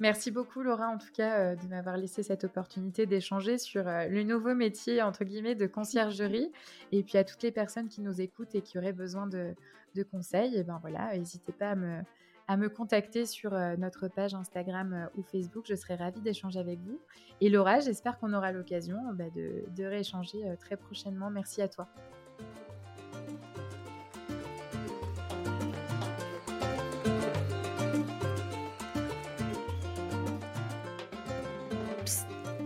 [0.00, 4.08] Merci beaucoup Laura, en tout cas, heu, de m'avoir laissé cette opportunité d'échanger sur, heu,
[4.08, 6.50] le nouveau métier entre guillemets de conciergerie
[6.92, 9.54] et puis à toutes les personnes qui nous écoutent et qui auraient besoin de
[9.94, 12.00] de conseils et ben, voilà, n'hésitez pas à me
[12.48, 15.64] à me contacter sur, heu, notre page Instagram, ou Facebook.
[15.68, 16.98] Je serai ravie d'échanger avec vous
[17.40, 21.30] et Laura, j'espère qu'on aura l'occasion, bah, de de rééchanger, très prochainement.
[21.30, 21.88] Merci à toi.